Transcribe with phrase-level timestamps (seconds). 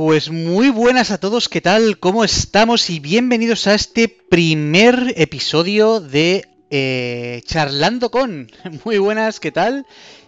[0.00, 1.98] Pues muy buenas a todos, ¿qué tal?
[1.98, 2.88] ¿Cómo estamos?
[2.88, 8.50] Y bienvenidos a este primer episodio de eh, Charlando con.
[8.86, 9.84] Muy buenas, ¿qué tal?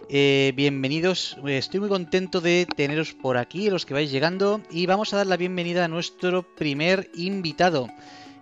[0.09, 5.11] Eh, bienvenidos, estoy muy contento de teneros por aquí, los que vais llegando, y vamos
[5.11, 7.89] a dar la bienvenida a nuestro primer invitado.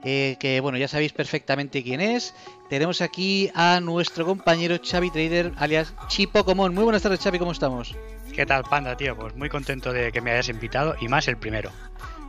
[0.04, 2.34] Eh, que bueno, ya sabéis perfectamente quién es.
[2.70, 6.74] Tenemos aquí a nuestro compañero Xavi Trader, alias Chipo Común.
[6.74, 7.96] Muy buenas tardes, Xavi, ¿cómo estamos?
[8.34, 9.16] ¿Qué tal, Panda, tío?
[9.18, 11.70] Pues muy contento de que me hayas invitado y más el primero.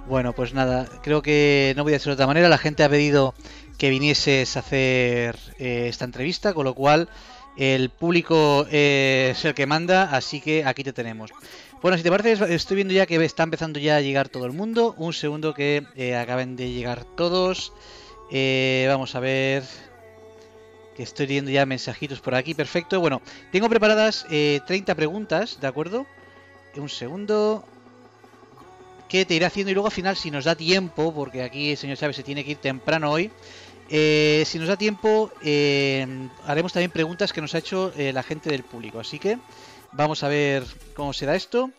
[0.08, 2.48] Bueno, pues nada, creo que no voy a hacer de otra manera.
[2.48, 3.34] La gente ha pedido
[3.78, 7.08] que vinieses a hacer eh, esta entrevista, con lo cual
[7.56, 11.30] el público es el que manda, así que aquí te tenemos.
[11.80, 14.52] Bueno, si te parece, estoy viendo ya que está empezando ya a llegar todo el
[14.52, 14.94] mundo.
[14.98, 17.72] Un segundo que eh, acaben de llegar todos.
[18.32, 19.62] Eh, vamos a ver.
[20.96, 22.54] Que estoy viendo ya mensajitos por aquí.
[22.54, 23.00] Perfecto.
[23.00, 26.06] Bueno, tengo preparadas 30 preguntas, ¿de acuerdo?
[26.76, 27.64] Un segundo
[29.12, 31.76] que te iré haciendo y luego al final si nos da tiempo, porque aquí el
[31.76, 33.30] señor Chávez se tiene que ir temprano hoy,
[33.90, 36.06] eh, si nos da tiempo eh,
[36.46, 39.36] haremos también preguntas que nos ha hecho eh, la gente del público, así que
[39.92, 40.64] vamos a ver
[40.94, 41.70] cómo será esto.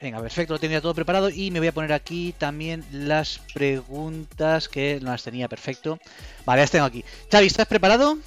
[0.00, 4.68] Venga, perfecto, lo tenía todo preparado y me voy a poner aquí también las preguntas
[4.68, 6.00] que no las tenía, perfecto.
[6.44, 7.04] Vale, las tengo aquí.
[7.30, 8.18] Xavi, ¿estás preparado?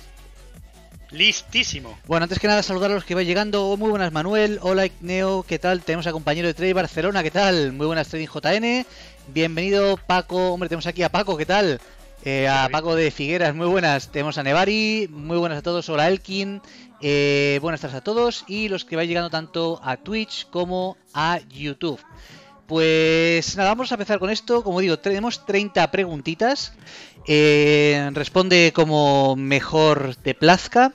[1.11, 1.97] Listísimo.
[2.07, 3.69] Bueno, antes que nada saludar a los que vais llegando.
[3.69, 5.81] Oh, muy buenas Manuel, hola Neo, ¿qué tal?
[5.81, 7.73] Tenemos a compañero de Trade Barcelona, ¿qué tal?
[7.73, 8.85] Muy buenas Trading JN.
[9.27, 11.79] Bienvenido Paco, hombre, tenemos aquí a Paco, ¿qué tal?
[12.23, 14.11] Eh, a Paco de Figueras, muy buenas.
[14.11, 15.87] Tenemos a Nevari, muy buenas a todos.
[15.89, 16.59] Hola Elkin,
[17.01, 18.43] eh, buenas tardes a todos.
[18.47, 21.99] Y los que vais llegando tanto a Twitch como a YouTube.
[22.67, 24.63] Pues nada, vamos a empezar con esto.
[24.63, 26.73] Como digo, tenemos 30 preguntitas.
[27.27, 30.91] Eh, responde como mejor te plazca.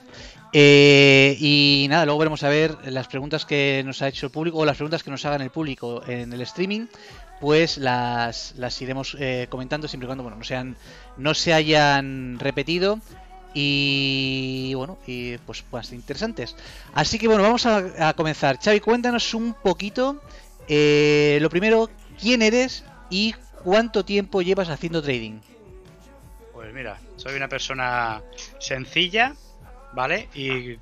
[0.53, 4.57] Eh, y nada, luego veremos a ver las preguntas que nos ha hecho el público
[4.57, 6.87] o las preguntas que nos hagan el público en el streaming.
[7.39, 10.75] Pues las, las iremos eh, comentando siempre y cuando bueno, no, sean,
[11.15, 12.99] no se hayan repetido
[13.53, 16.55] y bueno, y pues, pues interesantes.
[16.93, 18.59] Así que bueno, vamos a, a comenzar.
[18.61, 20.21] Xavi, cuéntanos un poquito
[20.67, 21.89] eh, lo primero,
[22.19, 23.33] ¿quién eres y
[23.63, 25.39] cuánto tiempo llevas haciendo trading?
[26.53, 28.21] Pues mira, soy una persona
[28.59, 29.33] sencilla,
[29.93, 30.29] ¿vale?
[30.33, 30.77] Y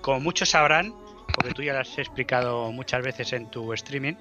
[0.00, 0.94] como muchos sabrán,
[1.34, 4.14] porque tú ya lo has explicado muchas veces en tu streaming,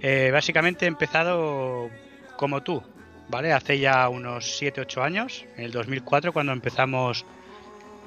[0.00, 1.90] eh, básicamente he empezado
[2.36, 2.82] como tú,
[3.28, 3.52] ¿vale?
[3.52, 7.24] Hace ya unos 7-8 años, en el 2004, cuando empezamos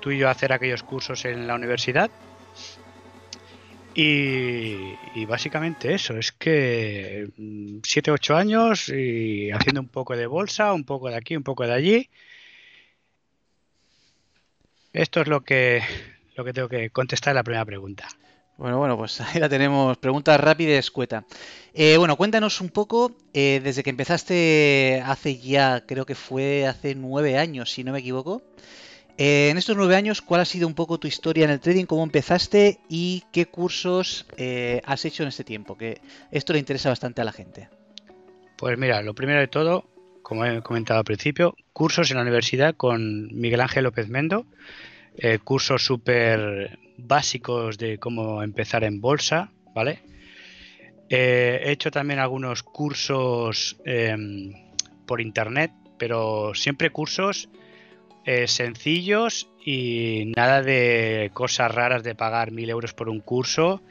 [0.01, 2.11] tú y yo a hacer aquellos cursos en la universidad.
[3.97, 10.83] Y, básicamente eso, es que 7-8 mm, años y haciendo un poco de bolsa, un
[10.83, 12.09] poco de aquí, un poco de allí.
[14.91, 15.81] Esto es lo que,
[16.35, 18.07] lo que tengo que contestar en la primera pregunta.
[18.57, 19.97] Bueno, bueno, pues ahí la tenemos.
[19.97, 21.25] Pregunta rápida y escueta.
[21.73, 26.95] Eh, bueno, cuéntanos un poco, eh, desde que empezaste hace ya, creo que fue hace
[26.95, 28.41] nueve años, si no me equivoco.
[29.17, 31.85] Eh, en estos nueve años, ¿cuál ha sido un poco tu historia en el trading?
[31.85, 35.77] ¿Cómo empezaste y qué cursos eh, has hecho en este tiempo?
[35.77, 36.01] Que
[36.31, 37.69] esto le interesa bastante a la gente.
[38.57, 39.85] Pues mira, lo primero de todo,
[40.21, 44.45] como he comentado al principio, cursos en la universidad con Miguel Ángel López Mendo,
[45.17, 49.99] eh, cursos súper básicos de cómo empezar en bolsa, ¿vale?
[51.07, 54.51] he hecho también algunos cursos em,
[55.05, 57.47] por internet, pero siempre cursos
[58.25, 63.81] eh, sencillos y nada de cosas raras de pagar mil euros por un curso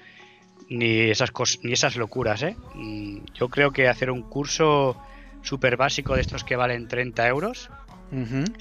[0.69, 1.31] ni esas
[1.63, 2.57] ni esas locuras ¿eh?
[2.75, 4.97] Mm, yo creo que hacer un curso
[5.43, 7.71] súper básico de estos que valen 30 euros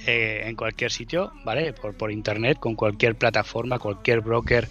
[0.06, 4.68] eh, en cualquier sitio vale por, por internet con cualquier plataforma cualquier broker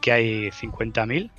[0.00, 1.30] que hay 50.000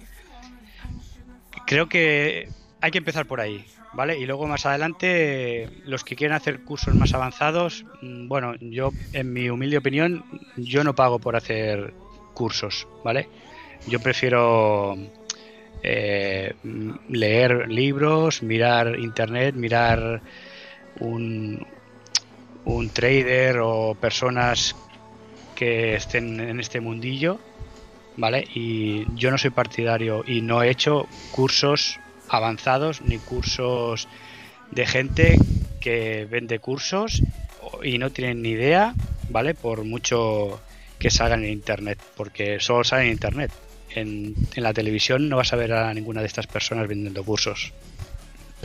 [1.65, 2.49] creo que
[2.81, 3.65] hay que empezar por ahí
[3.95, 4.17] ¿vale?
[4.19, 9.31] Y luego más adelante, los que quieren hacer cursos más avanzados, mm, bueno, yo, en
[9.33, 10.23] mi humilde opinión,
[10.57, 11.93] yo no pago por hacer
[12.33, 13.27] cursos, ¿vale?
[13.87, 14.97] Yo prefiero
[15.81, 16.53] eh,
[17.09, 20.21] leer libros, mirar internet, mirar
[20.99, 21.65] un,
[22.65, 24.75] un trader o personas
[25.55, 27.39] que estén en este mundillo,
[28.17, 28.45] ¿vale?
[28.53, 34.07] Y yo no soy partidario y no he hecho cursos avanzados ni cursos
[34.71, 35.43] de gente
[35.79, 37.23] que vende cursos
[37.83, 38.95] y no tienen ni idea,
[39.27, 39.55] ¿vale?
[39.55, 40.61] Por mucho
[40.97, 43.51] que salgan en internet, porque solo salen en internet.
[43.89, 47.73] En, en la televisión no vas a ver a ninguna de estas personas vendiendo cursos.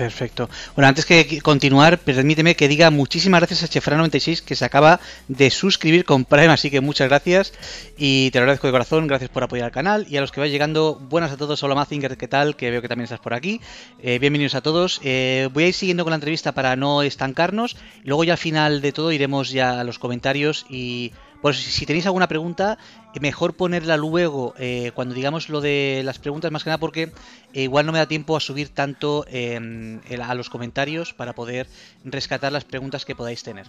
[0.01, 0.49] Perfecto.
[0.75, 4.99] Bueno, antes que continuar, permíteme que diga muchísimas gracias a Chefra96 que se acaba
[5.29, 7.53] de suscribir con Prime, así que muchas gracias
[7.99, 10.41] y te lo agradezco de corazón, gracias por apoyar al canal y a los que
[10.41, 12.57] vais llegando, buenas a todos, hola Mazinger, ¿qué tal?
[12.57, 13.61] Que veo que también estás por aquí.
[14.03, 15.03] Eh, bienvenidos a todos.
[15.05, 18.81] Eh, voy a ir siguiendo con la entrevista para no estancarnos, luego ya al final
[18.81, 21.13] de todo iremos ya a los comentarios y
[21.43, 22.79] pues si tenéis alguna pregunta,
[23.19, 27.13] mejor ponerla luego eh, cuando digamos lo de las preguntas, más que nada porque
[27.53, 31.67] eh, igual no me da tiempo a subir tanto em, a los comentarios para poder
[32.05, 33.67] rescatar las preguntas que podáis tener.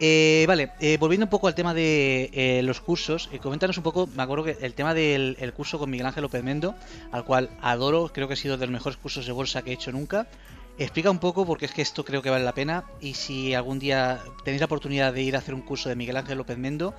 [0.00, 4.44] Eh, vale, volviendo un poco al tema de los cursos, coméntanos un poco, me acuerdo
[4.44, 6.74] que el tema del curso con Miguel Ángel López Mendo,
[7.12, 9.74] al cual adoro, creo que ha sido de los mejores cursos de bolsa que he
[9.74, 10.26] hecho nunca.
[10.78, 13.80] Explica un poco porque es que esto creo que vale la pena y si algún
[13.80, 16.94] día tenéis la oportunidad de ir a hacer un curso de Miguel Ángel López Mendo,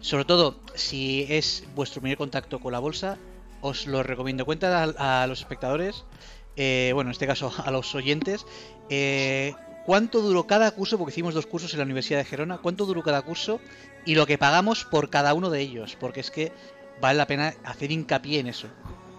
[0.00, 3.18] sobre todo si es vuestro primer contacto con la bolsa,
[3.60, 4.46] os lo recomiendo.
[4.46, 6.06] Cuenta a, los espectadores,
[6.56, 8.46] eh, bueno, en este caso a los oyentes,
[8.88, 9.54] eh,
[9.84, 13.02] cuánto duró cada curso, porque hicimos dos cursos en la Universidad de Gerona, cuánto duró
[13.02, 13.60] cada curso
[14.06, 16.50] y lo que pagamos por cada uno de ellos, porque es que
[17.02, 18.68] vale la pena hacer hincapié en eso.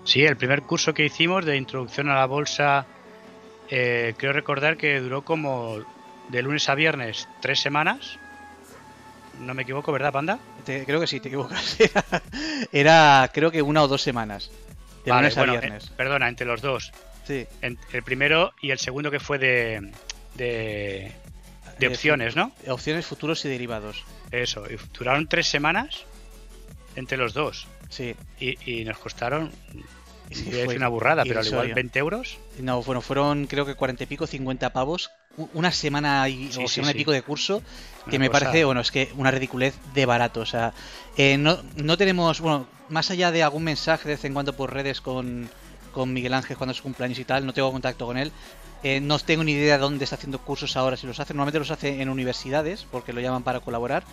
[0.03, 2.88] Sí, el primer curso que hicimos de introducción a la bolsa
[3.69, 5.80] eh, creo recordar que duró como
[6.30, 8.18] de lunes a viernes tres semanas.
[9.39, 10.39] No me equivoco, ¿verdad, Panda?
[10.66, 11.77] creo que sí, te equivocas.
[12.71, 14.51] Era, creo que una o dos semanas.
[15.06, 15.86] De lunes a viernes.
[15.86, 16.92] Eh, perdona, entre los dos.
[17.25, 17.45] Sí.
[17.62, 19.92] el primero y el segundo que fue de,
[20.36, 21.12] de,
[21.77, 22.51] de eh, opciones, ¿no?
[22.68, 24.04] Opciones, futuros y derivados.
[24.31, 26.06] Eso, y duraron tres semanas
[26.95, 27.68] entre los dos.
[27.89, 28.16] Sí.
[28.39, 29.51] Y, y nos costaron
[30.30, 32.38] es una burrada, pero al igual 20 euros.
[32.60, 35.12] No, bueno, fueron creo que 40 y pico, 50 pavos.
[35.54, 37.62] Una semana y, o semana y pico de curso,
[38.10, 40.42] que me parece, bueno, es que una ridiculez de barato.
[40.42, 40.74] O sea,
[41.18, 44.74] eh, no, no tenemos, bueno, más allá de algún mensaje de vez en cuando por
[44.74, 45.50] redes con,
[45.94, 48.31] con Miguel Ángel cuando es cumpleaños y tal, no tengo contacto con él.
[48.81, 51.33] Eh, no tengo ni idea de dónde está haciendo cursos ahora, si los hace.
[51.33, 54.04] Normalmente los hace en universidades, porque lo llaman para colaborar.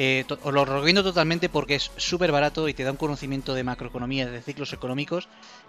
[0.00, 3.64] Eh, os lo recomiendo totalmente porque es súper barato y te da un conocimiento de
[3.64, 5.28] macroeconomía, de ciclos económicos,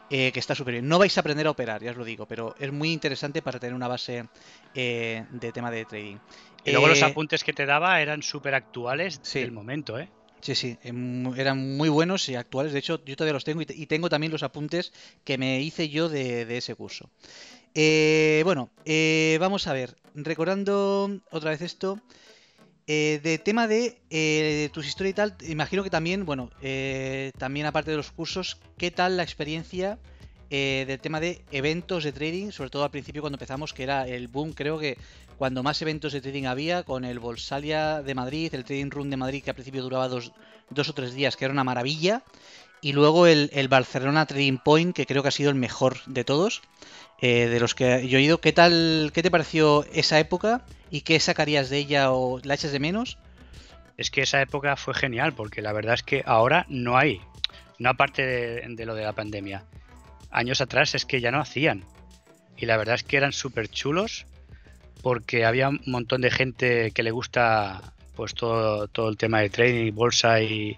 [0.10, 0.88] eh, que está súper bien.
[0.88, 3.60] No vais a aprender a operar, ya os lo digo, pero es muy interesante para
[3.60, 4.26] tener una base
[4.74, 6.18] eh, de tema de trading.
[6.66, 10.10] Y luego los apuntes que te daba eran súper actuales del momento, ¿eh?
[10.42, 12.72] Sí, sí, em, eran muy buenos y actuales.
[12.72, 14.94] De hecho, yo todavía los tengo y, tengo también los apuntes
[15.26, 17.10] que me hice yo de, ese curso.
[17.76, 18.70] bueno,
[19.40, 19.96] vamos a ver.
[20.16, 22.00] Recordando otra vez esto.
[22.92, 27.68] Eh, de tema de eh, tus historias y tal, imagino que también, bueno, eh, también
[27.68, 30.00] aparte de los cursos, ¿qué tal la experiencia
[30.50, 32.50] del tema de eventos de trading?
[32.50, 34.98] Sobre todo al principio cuando empezamos, que era el boom, creo que
[35.38, 39.18] cuando más eventos de trading había, con el Bolsalia de Madrid, el Trading Room de
[39.18, 40.32] Madrid, que al principio duraba dos,
[40.72, 42.24] dos o tres días, que era una maravilla,
[42.82, 46.24] y luego el, el Barcelona Trading Point, que creo que ha sido el mejor de
[46.24, 46.62] todos.
[47.22, 48.40] Eh, de los que yo he ido.
[48.40, 52.72] ¿Qué tal, qué te pareció esa época y qué sacarías de ella o la echas
[52.72, 53.18] de menos?
[53.98, 57.20] Es que esa época fue genial porque la verdad es que ahora no hay,
[57.78, 59.66] no aparte de, lo de la pandemia.
[60.32, 61.84] Años atrás es que ya no hacían
[62.56, 64.26] y la verdad es que eran súper chulos
[65.02, 69.50] porque había un montón de gente que le gusta pues todo, todo el tema de
[69.50, 70.78] trading, bolsa y,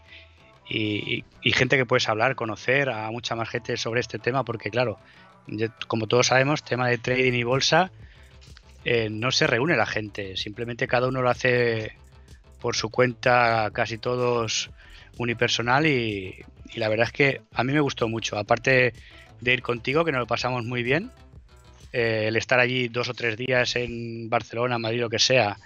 [0.74, 5.00] y, gente que puedes hablar, conocer a mucha más gente sobre este tema porque claro,
[5.88, 7.92] como todos sabemos, tema de trading y bolsa,
[8.86, 11.94] eh, no se reúne la gente, simplemente cada uno lo hace
[12.62, 14.72] por su cuenta, casi todos
[15.18, 16.44] unipersonal y,
[16.76, 18.94] la verdad es que a mí me gustó mucho, aparte
[19.42, 21.12] de ir contigo, que nos lo pasamos muy bien,
[21.92, 25.58] eh, el estar allí dos o tres días en Barcelona, Madrid, lo que sea,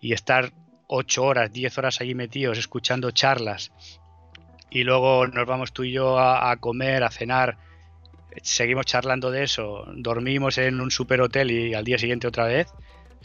[0.00, 0.52] y estar
[0.88, 3.70] ocho horas, diez horas allí metidos escuchando charlas
[4.70, 7.58] y luego nos vamos tú y yo a comer, a cenar
[8.42, 12.68] seguimos charlando de eso, dormimos en un super hotel y al día siguiente otra vez.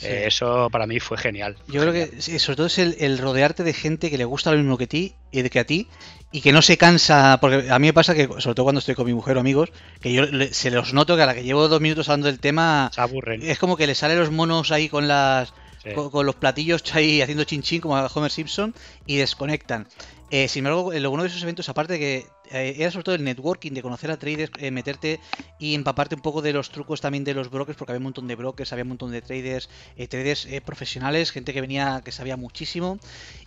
[0.02, 1.56] Eh, eso para mí fue genial.
[1.70, 4.78] Yo creo que sobre todo es el, rodearte de gente que le gusta lo mismo
[4.78, 5.88] que, ti, y que a ti
[6.34, 8.94] y que no se cansa, porque a mí me pasa que, sobre todo cuando estoy
[8.94, 9.72] con mi mujer o amigos,
[10.02, 12.92] que yo se los noto que a la que llevo dos minutos hablando del tema,
[12.94, 13.42] se aburren.
[13.42, 15.54] es como que le salen los monos ahí con las
[15.94, 18.74] con, los platillos ahí haciendo chin chin como a Homer Simpson
[19.06, 19.88] y desconectan.
[20.32, 23.24] Eh, sin embargo, en uno de esos eventos, aparte que eh, era sobre todo el
[23.24, 25.20] networking, de conocer a traders, eh, meterte
[25.60, 28.28] y empaparte un poco de los trucos también de los brokers, porque había un montón
[28.28, 29.70] de brokers, había un montón de traders,
[30.10, 33.00] traders profesionales, gente que venía, que sabía muchísimo.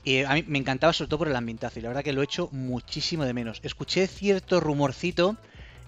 [0.04, 2.20] Y a mí me encantaba sobre todo por el ambientazo, y la verdad que lo
[2.20, 3.60] he hecho muchísimo de menos.
[3.64, 5.36] Escuché cierto rumorcito.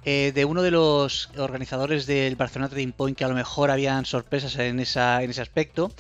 [0.05, 4.57] de uno de los organizadores del Barcelona Trading Point que a lo mejor habían sorpresas
[4.57, 5.93] en, esa, en ese aspecto.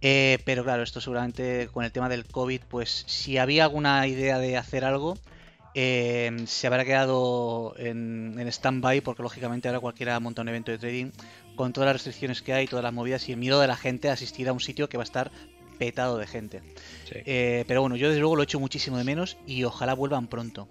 [0.00, 4.38] Eh, pero claro, esto seguramente con el tema del COVID, pues si había alguna idea
[4.38, 5.16] de hacer algo,
[5.74, 10.78] eh, se habrá quedado en, en stand-by porque lógicamente ahora cualquiera monta un evento de
[10.78, 11.10] trading,
[11.56, 14.08] con todas las restricciones que hay, todas las movidas y el miedo de la gente
[14.08, 15.30] a asistir a un sitio que va a estar
[15.78, 16.62] petado de gente.
[17.10, 20.68] Eh, pero bueno, yo desde luego lo echo muchísimo de menos y ojalá vuelvan pronto.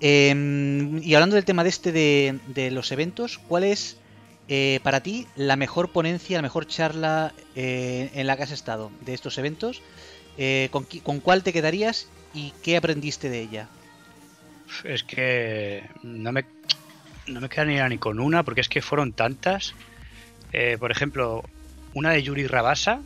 [0.00, 3.98] Em, y hablando del tema de este de, los eventos, ¿cuál es
[4.48, 8.90] eh, para ti la mejor ponencia, la mejor charla eh, en la que has estado
[9.00, 9.82] de estos eventos?
[10.70, 13.68] ¿con, ¿Con cuál te quedarías y qué aprendiste de ella?
[14.82, 16.44] Es que no me,
[17.28, 19.74] no me queda ni, con una, porque es que fueron tantas.
[20.80, 21.44] por ejemplo,
[21.94, 23.00] una de Yuri Rabasa,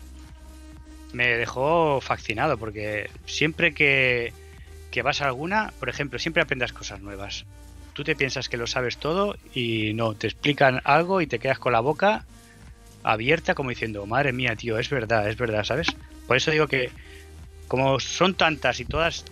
[1.13, 4.33] me dejó fascinado porque siempre que,
[5.03, 7.45] vas a alguna, por ejemplo, siempre aprendes cosas nuevas.
[7.99, 11.59] Tú te piensas que lo sabes todo y no, te explican algo y te quedas
[11.59, 12.25] con la boca
[13.03, 15.89] abierta como diciendo, madre mía, tío, es verdad, es verdad, ¿sabes?
[16.29, 16.93] Por eso digo que
[17.67, 19.25] como son tantas y todas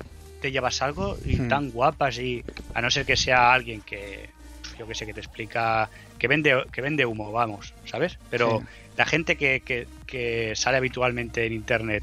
[0.42, 1.48] te llevas algo y hmm.
[1.48, 2.42] tan guapas y
[2.74, 4.30] a no ser que sea alguien que
[4.76, 8.18] yo que sé que te explica que vende que vende humo, vamos, ¿sabes?
[8.30, 8.64] Pero
[8.96, 12.02] la gente que, sale habitualmente en internet,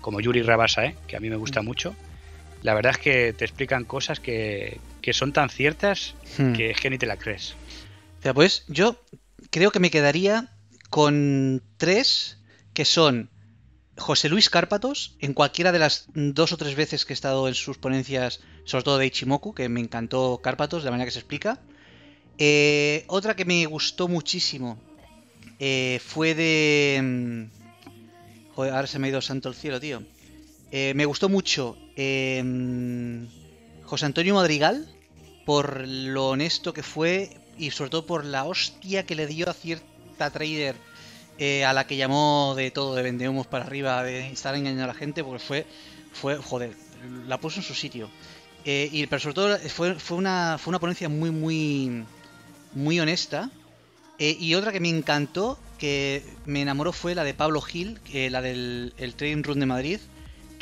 [0.00, 0.96] como Yuri Rabasa, ¿eh?
[1.06, 1.64] que a mí me gusta mm.
[1.64, 1.94] mucho,
[2.62, 4.80] la verdad es que te explican cosas que,
[5.12, 6.52] son tan ciertas hmm.
[6.52, 7.54] que es que ni te la crees.
[8.24, 9.02] O pues yo
[9.50, 10.48] creo que me quedaría
[10.90, 12.38] con tres
[12.74, 13.30] que son
[13.98, 17.54] José Luis Cárpatos, en cualquiera de las dos o tres veces que he estado en
[17.54, 21.18] sus ponencias, sobre todo de Ichimoku, que me encantó Cárpatos, de la manera que se
[21.18, 21.60] explica.
[22.38, 24.78] Eh, otra que me gustó muchísimo
[25.58, 27.00] eh, fue de...
[27.02, 30.02] Mm, joder, ahora se me ha ido santo el cielo, tío.
[30.70, 33.28] Eh, me gustó mucho em,
[33.84, 34.88] José Antonio Madrigal
[35.44, 39.54] por lo honesto que fue y sobre todo por la hostia que le dio a
[39.54, 40.76] cierta trader
[41.38, 44.88] eh, a la que llamó de todo, de vendehumos para arriba, de estar engañando a
[44.88, 45.66] la gente, porque fue,
[46.12, 46.74] fue joder,
[47.26, 48.10] la puso en su sitio.
[48.64, 52.04] y, pero sobre todo fue, fue, una, fue una ponencia muy, muy,
[52.74, 53.50] muy honesta
[54.18, 58.40] eh, y otra que me encantó, que me enamoró, fue la de Pablo Gil, la
[58.40, 60.00] del el Trading Room de Madrid,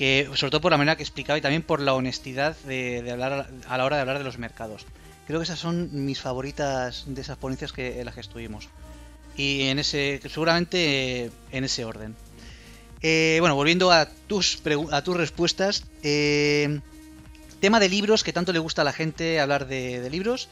[0.01, 3.51] que sobre todo por la manera que explicaba y también por la honestidad de, hablar
[3.69, 4.87] a la hora de hablar de los mercados.
[5.27, 8.71] Creo que esas son mis favoritas de esas ponencias que, en las que estuvimos.
[9.37, 12.17] Y en ese, seguramente en ese orden.
[13.03, 15.85] Eh, bueno, volviendo a tus, a tus respuestas.
[16.03, 16.81] Eh,
[17.61, 20.49] tema de libros, que tanto le gusta a la gente hablar de, de libros.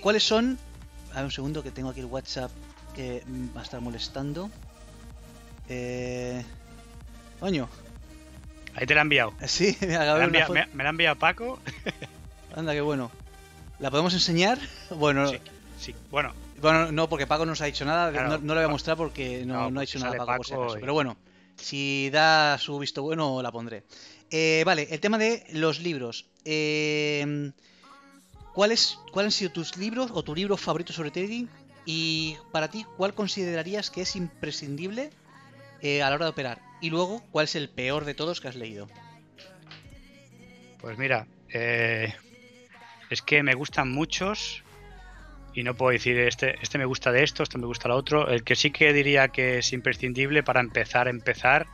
[0.00, 0.58] ¿Cuáles son
[1.12, 2.50] a ver un segundo que tengo aquí el WhatsApp
[2.94, 3.22] que
[3.54, 4.50] va a estar molestando.
[5.68, 6.42] Eh...
[7.38, 7.68] Coño.
[8.74, 9.32] Ahí te la he enviado.
[9.46, 11.58] Sí, me, la ha enviado, me, la ha enviado Paco.
[12.56, 13.10] Anda, qué bueno.
[13.78, 14.58] ¿La podemos enseñar?
[14.90, 15.38] Bueno, sí,
[15.78, 15.94] sí.
[16.10, 16.32] bueno.
[16.60, 18.10] Bueno, no, porque Paco no nos ha dicho nada.
[18.10, 20.92] no, no, lo voy a mostrar porque no, no ha dicho nada Paco, por Pero
[20.92, 21.16] bueno,
[21.56, 23.84] si da su visto bueno, la pondré.
[24.30, 26.26] Eh, vale, el tema de los libros.
[26.44, 27.50] Eh,
[28.52, 31.46] ¿Cuáles, han sido tus libros o tu libro favorito sobre trading?
[31.86, 35.10] Y para ti, ¿cuál considerarías que es imprescindible
[35.80, 36.69] eh, a la hora de operar?
[36.80, 38.88] Y luego, ¿cuál es el peor de todos que has leído?
[40.78, 42.14] Pues mira, eh,
[43.10, 44.62] es que me gustan muchos
[45.52, 48.28] y no puedo decir este, este me gusta de esto, este me gusta lo otro.
[48.28, 51.66] El que sí que diría que es imprescindible para empezar a empezar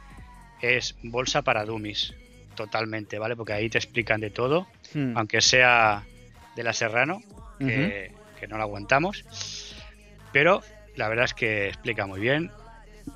[0.61, 2.15] es Bolsa para Dummies.
[2.55, 3.37] Totalmente, ¿vale?
[3.37, 5.17] Porque ahí te explican de todo, hmm.
[5.17, 6.05] aunque sea
[6.57, 7.23] de la Serrano,
[7.59, 8.13] que,
[8.49, 9.25] no la aguantamos.
[10.33, 10.63] Pero
[10.95, 12.51] la verdad es que explica muy bien,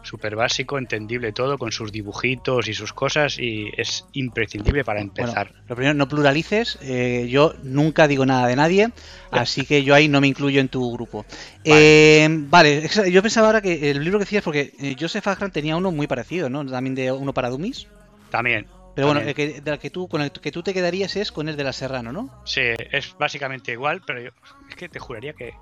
[0.02, 5.52] súper básico, entendible todo, con sus dibujitos y sus cosas, y es imprescindible para empezar.
[5.68, 8.88] lo primero, no pluralices, eh, yo nunca digo nada de nadie,
[9.30, 11.24] así que yo ahí no me incluyo en tu grupo.
[11.64, 15.76] Vale, eh, yo pensaba ahora que el libro que decías, porque eh, Joseph Agran tenía
[15.76, 16.64] uno muy parecido, ¿no?
[16.64, 17.86] También de uno para Dummies.
[18.30, 21.48] También, pero bueno, el que, que tú, con el que tú te quedarías es con
[21.48, 22.42] el de la Serrano, ¿no?
[22.44, 24.30] Sí, es básicamente igual, pero yo,
[24.68, 25.54] es que te juraría que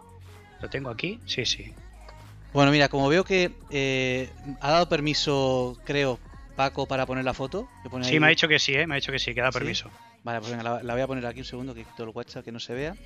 [0.60, 1.20] lo tengo aquí.
[1.26, 1.72] Sí, sí.
[2.52, 6.18] Bueno, mira, como veo que eh, ha dado permiso, creo,
[6.56, 7.68] Paco para poner la foto.
[8.02, 8.86] sí, me ha dicho que sí, ¿eh?
[8.86, 9.90] me ha dicho que sí, que da permiso.
[10.24, 12.50] Vale, pues venga, la, voy a poner aquí un segundo, que quito el WhatsApp, que
[12.50, 12.96] no se vea.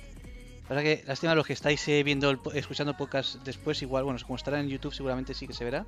[0.67, 4.37] Para que, lástima, los que estáis eh, viendo, escuchando el podcast después, igual, bueno, como
[4.37, 5.85] estará en YouTube, seguramente sí que se verá.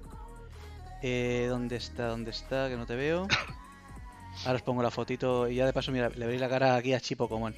[1.02, 2.08] Eh, ¿Dónde está?
[2.08, 2.70] ¿Dónde está?
[2.70, 3.28] Que no te veo.
[4.46, 6.94] Ahora os pongo la fotito y ya de paso, mira, le veréis la cara aquí
[6.94, 7.56] a Chipo Común.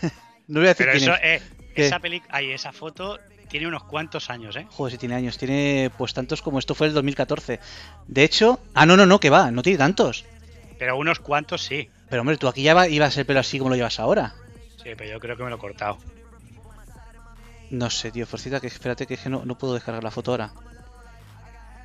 [0.48, 1.42] no voy a decir Pero eso, Eh,
[1.74, 3.18] esa, peli esa foto
[3.52, 4.66] tiene unos cuantos años, ¿eh?
[4.70, 5.36] Joder, si tiene años.
[5.36, 7.60] Tiene pues tantos como esto fue el 2014.
[8.08, 8.58] De hecho...
[8.72, 9.50] Ah, no, no, no, que va.
[9.50, 10.24] No tiene tantos.
[10.78, 11.90] Pero unos cuantos sí.
[12.08, 14.34] Pero hombre, tú aquí ya ibas el pelo así como lo llevas ahora.
[14.82, 15.98] Sí, pero yo creo que me lo he cortado.
[17.68, 20.54] No sé, tío, Forcita, que espérate que, no, no puedo descargar la foto ahora.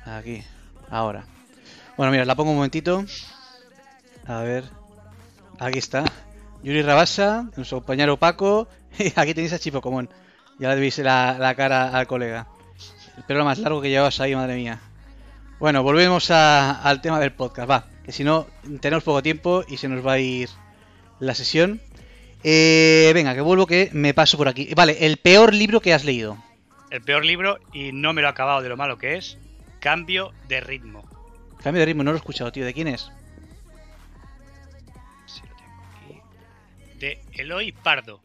[0.06, 0.42] Aquí,
[0.88, 1.26] ahora.
[1.98, 3.04] Bueno, mira, la pongo un momentito.
[4.26, 4.64] A ver.
[5.58, 6.06] Aquí está.
[6.62, 8.68] Yuri Rabasa, nuestro compañero Paco.
[8.98, 10.08] Y aquí tenéis a Chipo Común.
[10.58, 12.46] Ya le veis la, cara al colega.
[13.16, 14.80] El programa más largo que llevas ahí, madre mía.
[15.58, 17.84] Bueno, volvemos al tema del podcast, va.
[18.04, 18.46] Que si no,
[18.80, 20.48] tenemos poco tiempo y se nos va a ir
[21.20, 21.80] la sesión.
[22.44, 24.72] Eh, venga, que vuelvo que me paso por aquí.
[24.74, 26.38] Vale, el peor libro que has leído.
[26.90, 29.36] El peor libro, y no me lo he acabado de lo malo que es,
[29.80, 31.08] Cambio de ritmo.
[31.62, 32.64] Cambio de ritmo, no lo he escuchado, tío.
[32.64, 33.12] ¿De quién es?
[35.26, 35.72] Sí, lo tengo
[36.04, 36.98] aquí.
[36.98, 38.20] De Eloy Pardo.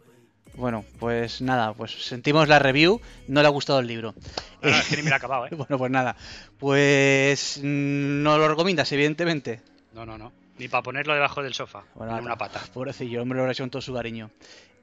[0.55, 4.13] Bueno, pues nada, pues sentimos la review, no le ha gustado el libro.
[4.61, 5.49] No, no, es que ni me lo he acabado, ¿eh?
[5.55, 6.15] bueno, pues nada,
[6.59, 9.61] pues mm, no lo recomiendas, evidentemente.
[9.93, 10.31] No, no, no.
[10.59, 12.61] Ni para ponerlo debajo del sofá, Bueno, en una pata.
[12.73, 14.29] Pobrecillo, hombre, lo hecho con todo su cariño.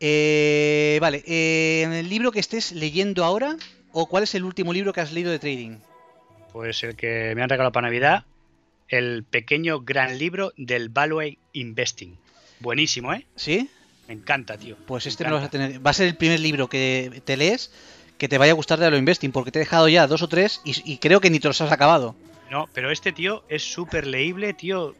[0.01, 3.57] Eh, vale, eh, ¿el libro que estés leyendo ahora
[3.93, 5.79] o cuál es el último libro que has leído de trading?
[6.53, 8.25] Pues el que me han regalado para Navidad,
[8.89, 12.19] el pequeño gran libro del Value Investing.
[12.59, 13.27] Buenísimo, ¿eh?
[13.37, 13.71] ¿Sí?
[14.11, 14.75] Me encanta, tío.
[14.89, 15.87] Pues este me lo vas a tener.
[15.87, 17.71] Va a ser el primer libro que te lees
[18.19, 20.29] que te vaya a gustar de lo investing, porque te he dejado ya dos o
[20.29, 22.17] tres y, y creo que ni te los has acabado.
[22.51, 24.97] No, pero este tío es súper leíble, tío.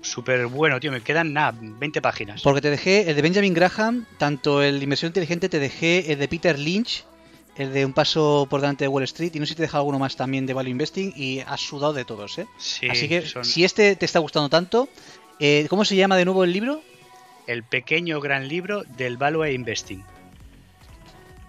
[0.00, 0.92] Súper bueno, tío.
[0.92, 2.42] Me quedan nada, 20 páginas.
[2.42, 6.20] Porque te dejé el de Benjamin Graham, tanto el de Inversión Inteligente, te dejé el
[6.20, 7.04] de Peter Lynch,
[7.56, 9.66] el de Un Paso por delante de Wall Street, y no sé si te he
[9.66, 12.46] dejado alguno más también de Value Investing, y has sudado de todos, ¿eh?
[12.58, 14.88] Sí, Así que son si este te está gustando tanto,
[15.40, 16.80] eh, ¿cómo se llama de nuevo el libro?
[17.46, 20.04] El pequeño gran libro del Value Investing.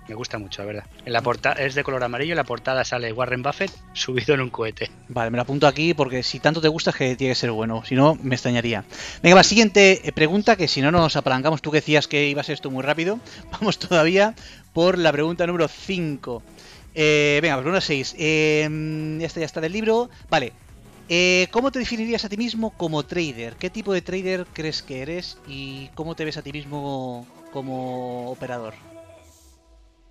[0.07, 0.83] Me gusta mucho, la verdad.
[1.05, 4.41] En la portada es de color amarillo, en la portada sale Warren Buffett subido en
[4.41, 4.89] un cohete.
[5.09, 7.51] Vale, me lo apunto aquí porque si tanto te gusta es que tiene que ser
[7.51, 8.85] bueno, si no me extrañaría.
[9.21, 12.39] Venga, va, siguiente eh, pregunta, que si no nos apalancamos, tú que decías que iba
[12.39, 13.19] a ser esto muy rápido,
[13.51, 14.33] vamos todavía
[14.73, 16.41] por la pregunta número 5.
[16.95, 18.15] Eh, venga, pregunta 6.
[18.17, 20.09] Eh, esta ya está del libro.
[20.29, 20.53] Vale,
[21.09, 23.55] eh, ¿cómo te definirías a ti mismo como trader?
[23.55, 28.31] ¿Qué tipo de trader crees que eres y cómo te ves a ti mismo como
[28.31, 28.73] operador?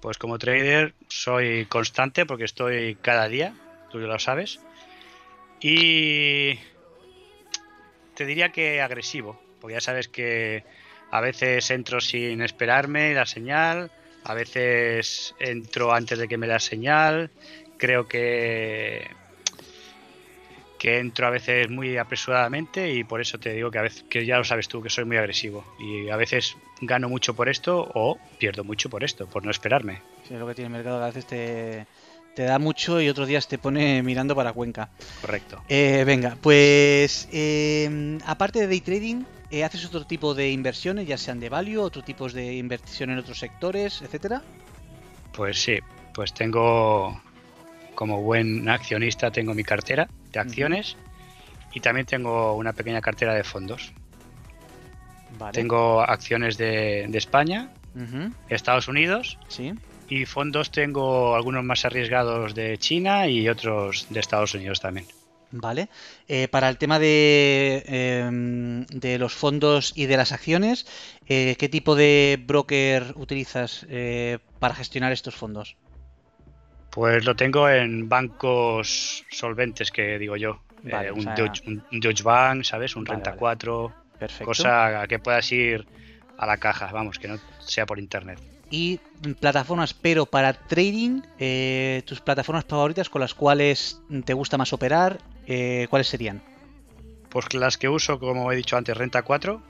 [0.00, 3.54] Pues como trader soy constante porque estoy cada día,
[3.90, 4.60] tú ya lo sabes.
[5.60, 6.58] Y
[8.14, 10.64] te diría que agresivo, porque ya sabes que
[11.10, 13.90] a veces entro sin esperarme la señal,
[14.24, 17.30] a veces entro antes de que me da señal,
[17.78, 19.10] creo que
[20.78, 24.26] que entro a veces muy apresuradamente y por eso te digo que a veces que
[24.26, 27.90] ya lo sabes tú que soy muy agresivo y a veces gano mucho por esto
[27.94, 30.02] o pierdo mucho por esto, por no esperarme.
[30.26, 31.86] Sí, es lo que tiene el mercado, que a veces te,
[32.34, 34.90] te da mucho y otros días te pone mirando para Cuenca.
[35.20, 35.62] Correcto.
[35.68, 41.16] Eh, venga, pues eh, aparte de day trading, eh, ¿haces otro tipo de inversiones, ya
[41.16, 44.42] sean de value, otro tipos de inversión en otros sectores, etcétera?
[45.32, 45.78] Pues sí,
[46.12, 47.20] pues tengo
[47.94, 50.96] como buen accionista tengo mi cartera de acciones
[51.72, 53.92] y también tengo una pequeña cartera de fondos.
[55.38, 55.52] Vale.
[55.52, 59.72] Tengo acciones de, de España, Ujú, Estados Unidos Sí.
[60.08, 65.06] y fondos tengo algunos más arriesgados de China y otros de Estados Unidos también.
[65.52, 65.88] Vale.
[66.28, 70.86] Eh, para el tema de, em, de los fondos y de las acciones,
[71.28, 75.76] eh, ¿qué tipo de broker utilizas eh, para gestionar estos fondos?
[76.96, 80.62] Pues lo tengo en bancos solventes, que digo yo.
[80.82, 82.96] Vale, Eh, o un, sea- Deutsche, un- un Deutsche Bank, ¿sabes?
[82.96, 83.38] Un Vale, Renta vale.
[83.38, 84.46] 4, Perfecto.
[84.46, 85.86] cosa a que puedas ir
[86.38, 88.38] a la caja, vamos, que no sea por internet.
[88.70, 88.98] Y
[89.40, 95.18] plataformas, pero para trading, eh, tus plataformas favoritas con las cuales te gusta más operar,
[95.46, 96.40] eh, ¿cuáles serían?
[97.28, 99.60] Pues las que uso, como he dicho antes, Renta 4,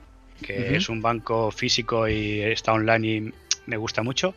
[0.41, 3.33] que es un banco físico y está online y
[3.65, 4.33] me gusta mucho.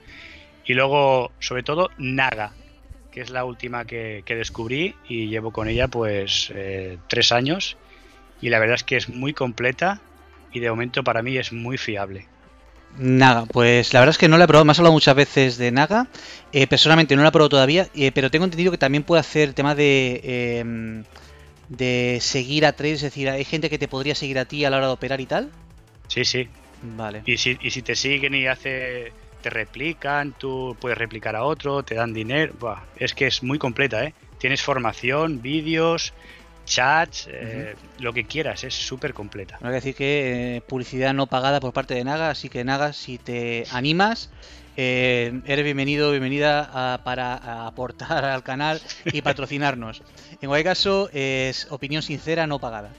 [0.66, 2.52] Y luego, sobre todo, Naga,
[3.10, 7.76] que es la última que, que descubrí y llevo con ella pues eh, tres años.
[8.40, 10.00] Y la verdad es que es muy completa
[10.52, 12.26] y de momento para mí es muy fiable.
[12.98, 15.58] Naga, pues la verdad es que no la he probado, me has hablado muchas veces
[15.58, 16.08] de Naga,
[16.52, 19.52] eh, personalmente no la he probado todavía, eh, pero tengo entendido que también puede hacer
[19.52, 21.04] tema de, eh,
[21.68, 24.70] de seguir a traders, es decir, hay gente que te podría seguir a ti a
[24.70, 25.50] la hora de operar y tal.
[26.08, 26.48] Sí, sí.
[26.82, 27.22] Vale.
[27.26, 31.82] Y si, y si te siguen y hace te replican, tú puedes replicar a otro,
[31.82, 32.52] te dan dinero.
[32.58, 34.14] Buah, es que es muy completa, ¿eh?
[34.38, 36.12] Tienes formación, vídeos,
[36.64, 39.56] chats, eh, lo que quieras, es súper completa.
[39.60, 42.92] Hay que decir que eh, publicidad no pagada por parte de Naga, así que Naga,
[42.92, 44.30] si te animas,
[44.76, 50.02] eh, eres bienvenido, bienvenida a- para a aportar al canal y patrocinarnos.
[50.40, 52.92] En cualquier caso, es opinión sincera, no pagada.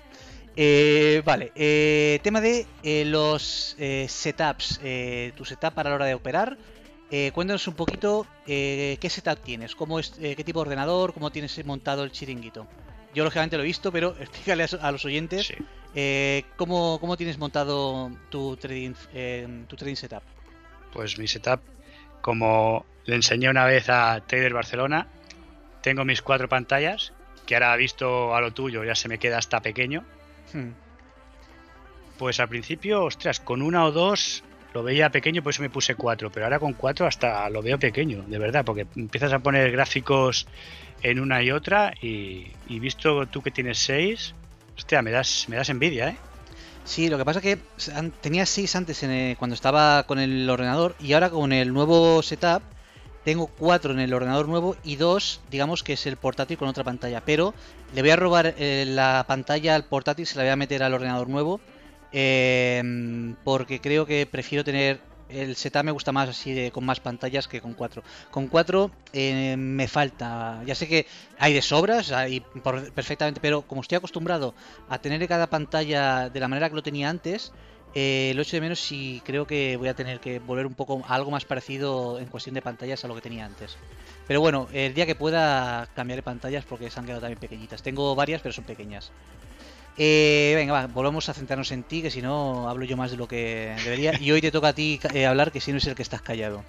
[0.55, 6.05] Eh, vale, eh, tema de eh, los eh, setups, eh, tu setup para la hora
[6.05, 6.57] de operar.
[7.33, 12.05] Cuéntanos un poquito qué setup tienes, cómo es, qué tipo de ordenador, cómo tienes montado
[12.05, 12.67] el chiringuito.
[13.13, 16.45] Yo lógicamente lo he visto, pero explícale a, los oyentes Sí.
[16.55, 18.93] ¿cómo, cómo tienes montado tu trading,
[19.67, 20.23] tu trading setup?
[20.93, 21.59] Pues mi setup,
[22.21, 25.05] como le enseñé una vez a Trader Barcelona,
[25.81, 27.11] tengo mis cuatro pantallas,
[27.45, 30.05] que ahora visto a lo tuyo ya se me queda hasta pequeño.
[30.53, 30.71] Hmm.
[32.17, 35.95] Pues al principio, ostras, con una o dos lo veía pequeño, por eso me puse
[35.95, 39.71] cuatro, pero ahora con cuatro hasta lo veo pequeño, de verdad, porque empiezas a poner
[39.71, 40.47] gráficos
[41.01, 44.33] en una y otra y, y visto tú que tienes seis,
[44.77, 46.15] hostia, me das, me das envidia, ¿eh?
[46.83, 50.49] Sí, lo que pasa es que tenía 6 antes en el- cuando estaba con el
[50.49, 52.63] ordenador y ahora con el nuevo setup
[53.23, 56.83] tengo 4 en el ordenador nuevo y 2, digamos que es el portátil con otra
[56.83, 57.21] pantalla.
[57.25, 57.53] Pero
[57.93, 60.93] le voy a robar eh, la pantalla al portátil, se la voy a meter al
[60.93, 61.61] ordenador nuevo
[62.11, 64.99] eh, porque creo que prefiero tener
[65.31, 68.03] el setup me gusta más así de con más pantallas que con 4.
[68.29, 68.91] Con 4
[69.57, 71.07] me falta, ya sé que
[71.39, 72.11] hay de sobras,
[72.93, 74.53] perfectamente, pero como estoy acostumbrado
[74.89, 77.53] a tener cada pantalla de la manera que lo tenía antes,
[77.93, 81.03] eh, lo echo de menos y creo que voy a tener que volver un poco
[81.07, 83.75] a algo más parecido en cuestión de pantallas a lo que tenía antes.
[84.27, 87.81] Pero bueno, el día que pueda cambiaré pantallas porque se han quedado también pequeñitas.
[87.81, 89.11] Tengo varias, pero son pequeñas.
[89.97, 93.17] Eh, venga, va, volvemos a centrarnos en ti, que si no hablo yo más de
[93.17, 94.17] lo que debería.
[94.19, 96.21] Y hoy te toca a ti eh, hablar, que si no es el que estás
[96.21, 96.63] callado.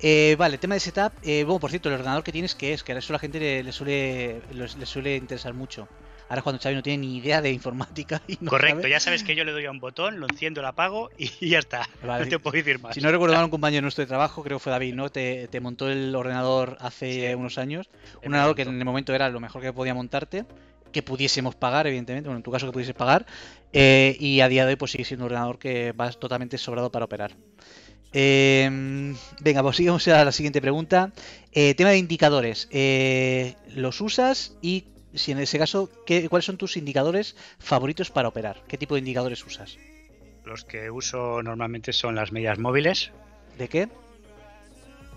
[0.00, 1.12] Eh, vale, tema de setup.
[1.22, 2.82] Eh, bueno, por cierto, el ordenador que tienes, que es?
[2.84, 5.88] Que a eso la gente le, le suele, le, le suele interesar mucho.
[6.28, 9.22] Ahora cuando Xavi no tiene ni idea de informática y no Correcto, sabe- ya sabes
[9.24, 11.88] que yo le doy a un botón, lo enciendo, lo apago y ya está.
[12.04, 12.24] Vale.
[12.24, 12.94] No te puedo decir más.
[12.94, 15.08] Si no recuerdo mal, un compañero nuestro de trabajo, creo que fue David, ¿no?
[15.10, 17.34] Te, te montó el ordenador hace Sí.
[17.34, 17.88] unos años.
[18.22, 20.44] Un ordenador que en el momento era lo mejor que podía montarte,
[20.92, 23.24] que pudiésemos pagar, evidentemente, bueno, en tu caso que pudieses pagar.
[23.72, 26.90] eh, y a día de hoy, pues sigue siendo un ordenador que va totalmente sobrado
[26.90, 27.32] para operar.
[28.12, 31.12] Eh, venga, pues sigamos a la siguiente pregunta.
[31.52, 32.68] Eh, tema de indicadores.
[32.70, 34.56] Eh, ¿Los usas?
[34.62, 38.62] Y si en ese caso, ¿qué, ¿cuáles son tus indicadores favoritos para operar?
[38.68, 39.78] ¿Qué tipo de indicadores usas?
[40.44, 43.10] Los que uso normalmente son las medias móviles.
[43.58, 43.88] ¿De qué?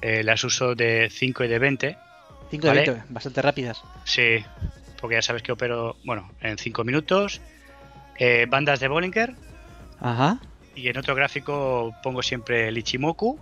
[0.01, 1.97] eh, las uso de 5 y de 20.
[2.49, 2.91] 5 de Vale.
[2.91, 3.83] 20, bastante rápidas.
[4.03, 4.43] Sí,
[4.99, 7.39] porque ya sabes que opero, bueno, en 5 minutos.
[8.17, 9.35] Eh, bandas de Bollinger.
[9.99, 10.39] Ajá.
[10.75, 13.39] Y en otro gráfico pongo siempre el Ichimoku.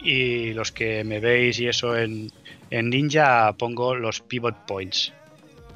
[0.00, 2.30] Y los que me veis y eso en,
[2.70, 5.12] en Ninja pongo los pivot points.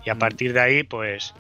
[0.05, 1.35] Y a partir de ahí, pues.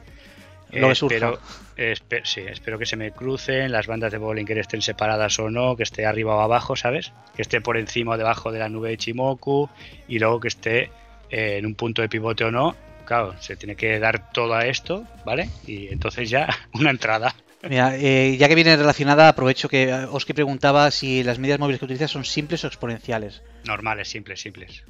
[0.73, 1.40] Lo que espero,
[1.77, 5.75] espe- sí, espero que se me crucen, las bandas de Bollinger estén separadas o no,
[5.77, 7.12] que esté arriba o abajo, ¿sabes?
[7.35, 9.68] Que esté por encima o debajo de la nube de Ichimoku
[10.07, 10.90] y luego que esté
[11.31, 12.77] eh, en un punto de pivote o no.
[13.05, 15.49] Claro, se tiene que dar todo a esto, ¿vale?
[15.66, 17.35] Y entonces ya una entrada.
[17.68, 21.81] Mira, eh, ya que viene relacionada, aprovecho que eh, Oski preguntaba si las medidas móviles
[21.81, 23.42] que utilizas son simples o exponenciales.
[23.64, 24.85] Normales, simples, simples.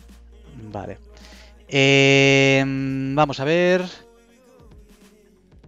[0.57, 0.99] Vale.
[1.73, 3.85] Eh, vamos a ver.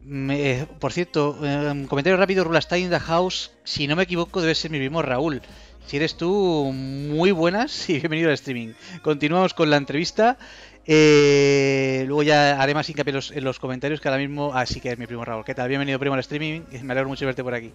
[0.05, 3.53] Me- por cierto, eh, un comentario rápido, Rula está in the house.
[3.65, 5.43] Si no me equivoco, debe ser mi primo Raúl.
[5.87, 8.73] Si eres tú, muy buenas y bienvenido al streaming.
[9.03, 10.39] Continuamos con la entrevista.
[10.85, 14.51] Eh, luego ya haré más hincapié en los, en los comentarios que ahora mismo.
[14.55, 15.45] Ah, sí que es mi primo Raúl.
[15.45, 15.69] ¿Qué tal?
[15.69, 16.63] Bienvenido, primo, al streaming.
[16.83, 17.71] Me alegro mucho de verte por aquí.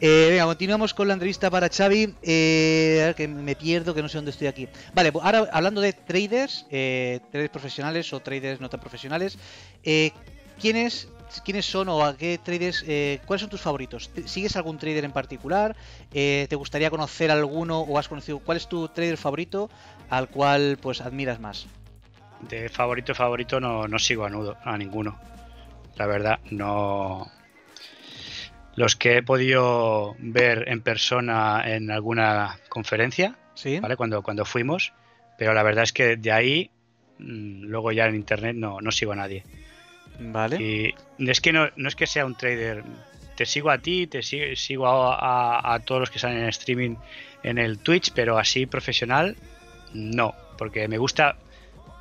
[0.00, 2.14] Eh, venga, continuamos con la entrevista para Xavi.
[2.22, 4.68] Eh, a ver, que me pierdo, que no sé dónde estoy aquí.
[4.94, 9.38] Vale, pues ahora hablando de traders, eh, traders profesionales o traders no tan profesionales,
[9.82, 10.10] eh,
[10.60, 11.08] ¿quiénes,
[11.46, 14.10] ¿quiénes son o a qué traders, eh, cuáles son tus favoritos?
[14.10, 15.74] ¿Te- ¿Sigues algún trader en particular?
[16.10, 18.40] ¿Te gustaría conocer alguno o has conocido?
[18.40, 19.70] ¿Cuál es tu trader favorito
[20.10, 21.66] al cual pues admiras más?
[22.42, 25.18] De favorito, favorito no, no sigo a, nudo, a ninguno.
[25.96, 27.30] La verdad, no.
[28.74, 33.78] Los que he podido ver en persona en alguna conferencia, ¿Sí?
[33.80, 33.96] ¿vale?
[33.96, 34.92] Cuando, cuando fuimos,
[35.36, 36.70] pero la verdad es que de ahí,
[37.18, 39.44] mm, luego ya en internet no, no sigo a nadie.
[40.18, 40.56] Vale.
[40.60, 40.94] Y
[41.30, 42.82] es que no, no es que sea un trader.
[43.36, 45.16] Te sigo a ti, te sigo, sigo a,
[45.60, 46.96] a- a todos los que salen en streaming
[47.42, 49.36] en el Twitch, pero así profesional,
[49.92, 50.34] no.
[50.56, 51.36] Porque me gusta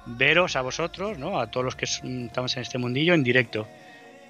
[0.06, 1.40] veros a vosotros, ¿no?
[1.40, 3.68] A todos los que estamos en este mundillo en directo.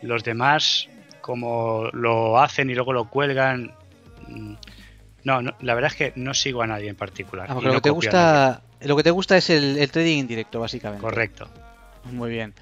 [0.01, 0.89] Los demás,
[1.21, 3.73] como lo hacen y luego lo cuelgan.
[4.27, 4.53] mm,
[5.23, 7.47] No, no, la verdad es que no sigo a nadie en particular.
[7.49, 10.27] Ah, no lo que te gusta, lo que te gusta es el, el trading en
[10.27, 11.03] directo, básicamente.
[11.03, 11.47] Correcto.
[12.11, 12.53] Muy bien.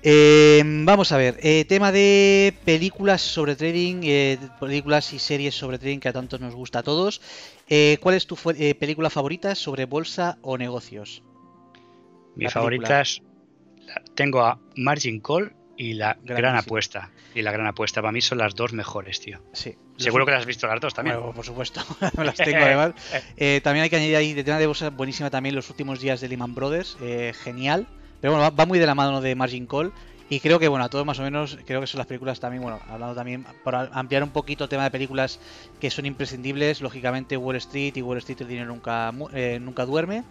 [0.00, 5.76] Eh, vamos a ver, eh, tema de películas sobre trading, eh, películas y series sobre
[5.80, 7.20] trading que a tantos nos gusta a todos.
[7.68, 11.24] Eh, ¿Cuál es tu eh, película favorita sobre bolsa o negocios?
[12.38, 13.22] Mis favoritas
[13.86, 16.56] la- tengo a Margin Call y la Gran.
[16.56, 17.10] Apuesta.
[17.34, 19.40] Y la Gran Apuesta para mí son las dos mejores, tío.
[19.52, 19.76] Sí.
[19.96, 21.16] Seguro que las has visto las dos también.
[21.18, 21.80] Bueno, por supuesto,
[22.16, 22.92] las tengo además.
[23.36, 26.20] Eh, también hay que añadir ahí de tema de bolsa buenísima también los últimos días
[26.20, 27.86] de Lehman Brothers, eh, genial.
[28.20, 29.92] Pero bueno, va, va muy de la mano de Margin Call.
[30.30, 32.62] Y creo que, bueno, a todos más o menos, creo que son las películas también,
[32.62, 35.40] bueno, hablando también, para ampliar un poquito el tema de películas
[35.80, 40.24] que son imprescindibles, lógicamente Wall Street y Wall Street el dinero nunca, eh, nunca duerme,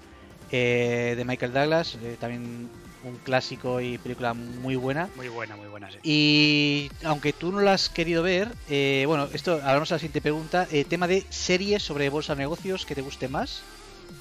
[0.51, 2.69] eh, de Michael Douglas, eh, también
[3.03, 5.09] un clásico y película muy buena.
[5.15, 5.97] Muy buena, muy buena, sí.
[6.03, 10.21] Y aunque tú no la has querido ver, eh, bueno, esto hablamos a la siguiente
[10.21, 10.67] pregunta.
[10.71, 13.61] Eh, tema de series sobre bolsa de negocios que te guste más.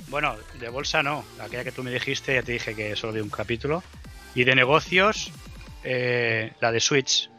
[0.09, 1.25] Bueno, de bolsa no.
[1.41, 3.83] Aquella que tú me dijiste, ya te dije que solo vi un capítulo.
[4.35, 5.33] Y de negocios,
[5.83, 7.31] eh, la de Switch.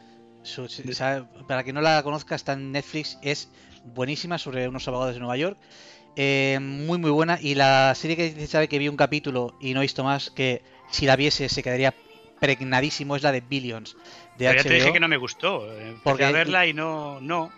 [0.43, 3.50] Su- o sea, para quien no la conozca, está en Netflix, es
[3.93, 5.58] buenísima sobre unos abogados de Nueva York.
[6.17, 7.38] Eh, muy muy buena.
[7.41, 10.32] Y la serie que dice sabe que vi un capítulo y no he visto más,
[10.32, 11.93] que si la viese se quedaría
[12.39, 13.95] pregnadísimo, es la de Billions.
[14.38, 14.75] De Pero ya te HBO.
[14.75, 15.71] dije que no me gustó.
[15.71, 17.51] eh, Porque- a verla y no, no.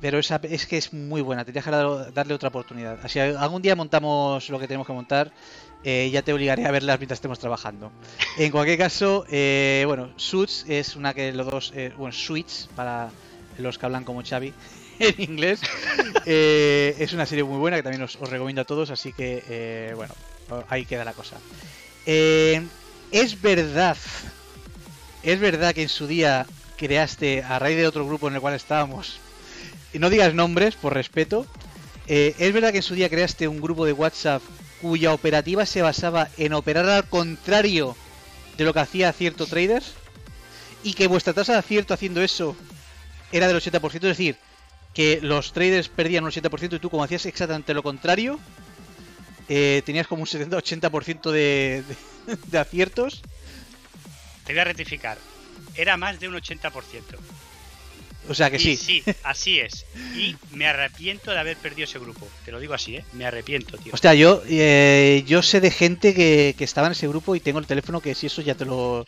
[0.00, 2.98] Pero esa es que es muy buena, tendrías que dar- darle otra oportunidad.
[3.02, 5.32] Así algún día montamos lo que tenemos que montar,
[5.84, 7.90] eh, ya te obligaré a verlas mientras estemos trabajando.
[8.38, 13.08] En cualquier caso, eh, bueno, Suits es una que los dos, eh, bueno, Suits para
[13.58, 14.52] los que hablan como Xavi
[14.98, 15.60] en inglés,
[16.24, 19.92] eh, es una serie muy buena que también os, recomiendo a todos, así que eh,
[19.94, 20.14] bueno,
[20.68, 21.36] ahí queda la cosa.
[22.06, 22.62] Eh,
[23.10, 23.96] es verdad,
[25.22, 28.54] es verdad que en su día creaste, a raíz de otro grupo en el cual
[28.54, 29.18] estábamos,
[29.92, 31.46] y no digas nombres por respeto,
[32.06, 34.40] es verdad que en su día creaste un grupo de WhatsApp
[34.80, 37.96] cuya operativa se basaba en operar al contrario
[38.56, 39.94] de lo que hacía cierto traders
[40.84, 42.54] y que vuestra tasa de acierto haciendo eso
[43.32, 44.36] era del 80%, es decir,
[44.96, 48.40] que los traders perdían un 80% y tú como hacías exactamente lo contrario,
[49.46, 53.20] eh, tenías como un 70-80% de, de, de aciertos.
[54.46, 55.18] Te voy a rectificar.
[55.74, 56.72] Era más de un 80%.
[58.26, 58.76] O sea que y sí.
[58.78, 59.84] sí, así es.
[60.16, 62.26] Y me arrepiento de haber perdido ese grupo.
[62.46, 63.04] Te lo digo así, ¿eh?
[63.12, 63.92] Me arrepiento, tío.
[63.92, 67.58] Hostia, yo, eh, yo sé de gente que, que estaba en ese grupo y tengo
[67.58, 69.06] el teléfono que si eso ya te lo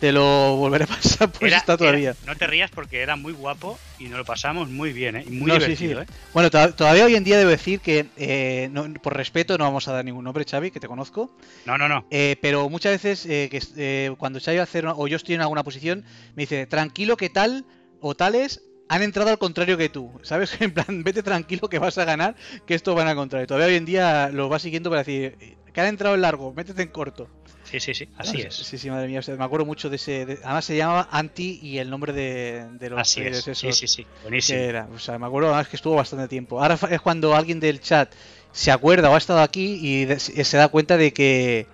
[0.00, 2.10] te lo volveré a pasar, pues Era- está todavía.
[2.10, 5.24] era- no te rías porque era muy guapo y nos lo pasamos muy bien, ¿eh?
[5.26, 6.06] Y muy No, divertido, sí.
[6.10, 6.14] ¿eh?
[6.32, 9.86] Bueno, to- todavía hoy en día debo decir que, eh, no- por respeto, no vamos
[9.88, 11.30] a dar ningún nombre, Xavi, que te conozco.
[11.66, 12.06] No, no, no.
[12.10, 15.16] Eh, pero muchas veces, eh, que, eh, cuando Xavi va a hacer, una- o yo
[15.16, 17.66] estoy en alguna posición, me dice, tranquilo que tal
[18.00, 20.10] o tales han entrado al contrario que tú.
[20.22, 20.50] ¿Sabes?
[20.60, 22.34] En plan, vete tranquilo que vas a ganar,
[22.66, 23.46] que esto van al contrario.
[23.46, 25.36] Todavía hoy en día lo va siguiendo para decir,
[25.72, 27.28] que han entrado en largo, métete en corto.
[27.70, 28.08] Sí, sí, sí.
[28.16, 28.54] Así es.
[28.54, 29.20] Sí, sí, madre mía.
[29.20, 30.26] o sea, me acuerdo mucho de ese.
[30.26, 33.44] de- además se llamaba Anti y el nombre de, de los Así es.
[33.44, 34.06] Sí, esos sí, sí.
[34.22, 34.58] Buenísimo.
[34.58, 34.88] era.
[34.94, 36.60] O sea, me acuerdo además que estuvo bastante tiempo.
[36.60, 38.12] Ahora es cuando alguien del chat
[38.52, 41.66] se acuerda o ha estado aquí y de- se da cuenta de que.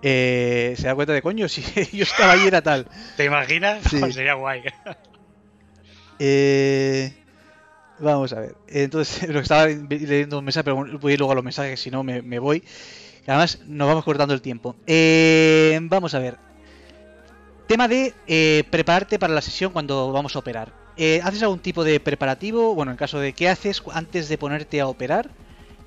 [0.00, 1.62] eh, se da cuenta de coño, si
[1.92, 2.86] yo estaba ahí era tal.
[3.16, 3.82] ¿Te imaginas?
[3.90, 3.98] Sí.
[4.00, 4.62] Pues sería guay.
[6.18, 7.12] Eh,
[7.98, 8.56] vamos a ver.
[8.68, 11.80] Entonces, lo que estaba leyendo un mensaje, pero voy a ir luego a los mensajes,
[11.80, 12.62] si no me, me voy.
[13.28, 14.74] Además, nos vamos cortando el tiempo.
[14.86, 16.38] Eh, vamos a ver.
[17.66, 20.72] Tema de eh, prepararte para la sesión cuando vamos a operar.
[20.96, 22.74] Eh, ¿Haces algún tipo de preparativo?
[22.74, 25.28] Bueno, en caso de qué haces antes de ponerte a operar.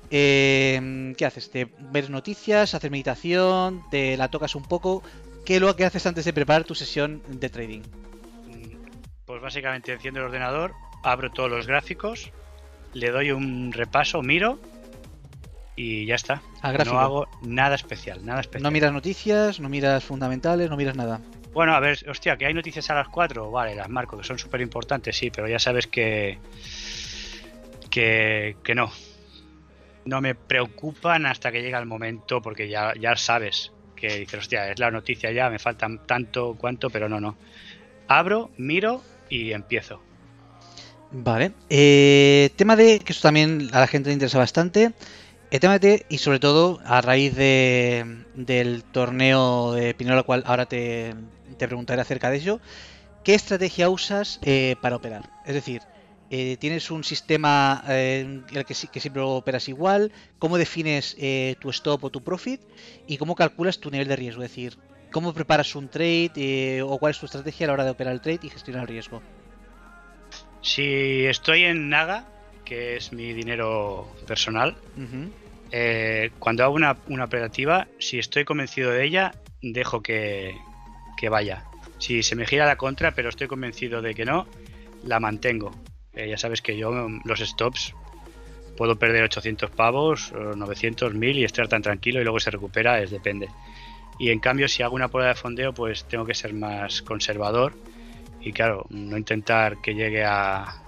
[0.08, 1.50] ¿Qué haces?
[1.50, 2.74] ¿Te ves noticias?
[2.74, 3.82] ¿Haces meditación?
[3.90, 5.02] ¿Te la tocas un poco?
[5.44, 7.82] ¿Qué es lo que haces antes de preparar tu sesión de trading?
[9.26, 12.30] Pues básicamente enciendo el ordenador, abro todos los gráficos,
[12.92, 14.60] le doy un repaso, miro
[15.76, 16.42] y ya está.
[16.62, 16.94] Gráfico.
[16.94, 18.62] No hago nada especial, nada especial.
[18.62, 21.20] No miras noticias, no miras fundamentales, no miras nada.
[21.52, 24.38] Bueno, a ver, hostia, que hay noticias a las 4, vale, las marco, que son
[24.38, 26.38] súper importantes, sí, pero ya sabes que,
[27.90, 28.56] que.
[28.62, 28.90] que no.
[30.04, 34.68] No me preocupan hasta que llega el momento, porque ya, ya sabes que dices, hostia,
[34.70, 37.36] es la noticia ya, me faltan tanto, cuanto, pero no, no.
[38.08, 40.02] Abro, miro y empiezo.
[41.12, 41.52] Vale.
[41.70, 44.92] Eh, tema de, que eso también a la gente le interesa bastante.
[45.60, 51.14] De, y sobre todo a raíz de, del torneo de Pinero, al cual ahora te,
[51.58, 52.60] te preguntaré acerca de ello.
[53.22, 55.28] ¿Qué estrategia usas eh, para operar?
[55.44, 55.82] Es decir,
[56.30, 60.10] eh, ¿tienes un sistema eh, en el que, si- que siempre operas igual?
[60.38, 62.62] ¿Cómo defines eh, tu stop o tu profit?
[63.06, 64.42] ¿Y cómo calculas tu nivel de riesgo?
[64.42, 64.78] Es decir,
[65.10, 68.14] ¿cómo preparas un trade eh, o cuál es tu estrategia a la hora de operar
[68.14, 69.22] el trade y gestionar el riesgo?
[70.62, 72.24] Si estoy en Naga,
[72.64, 75.30] que es mi dinero personal, Ujú.
[75.72, 79.32] Eh, cuando hago una, operativa, si estoy convencido de ella,
[79.62, 80.54] dejo que,
[81.30, 81.64] vaya.
[81.98, 84.46] Si se me gira la contra, pero estoy convencido de que no,
[85.02, 85.72] la mantengo.
[86.14, 87.94] Eh, ya sabes que yo mm, los stops
[88.76, 93.00] puedo perder 800 pavos, o 900, 1000 y estar tan tranquilo y luego se recupera,
[93.00, 93.48] es depende.
[94.18, 97.74] Y en cambio, si hago una prueba de fondeo, pues tengo que ser más conservador
[98.42, 100.81] y claro, no intentar que llegue a,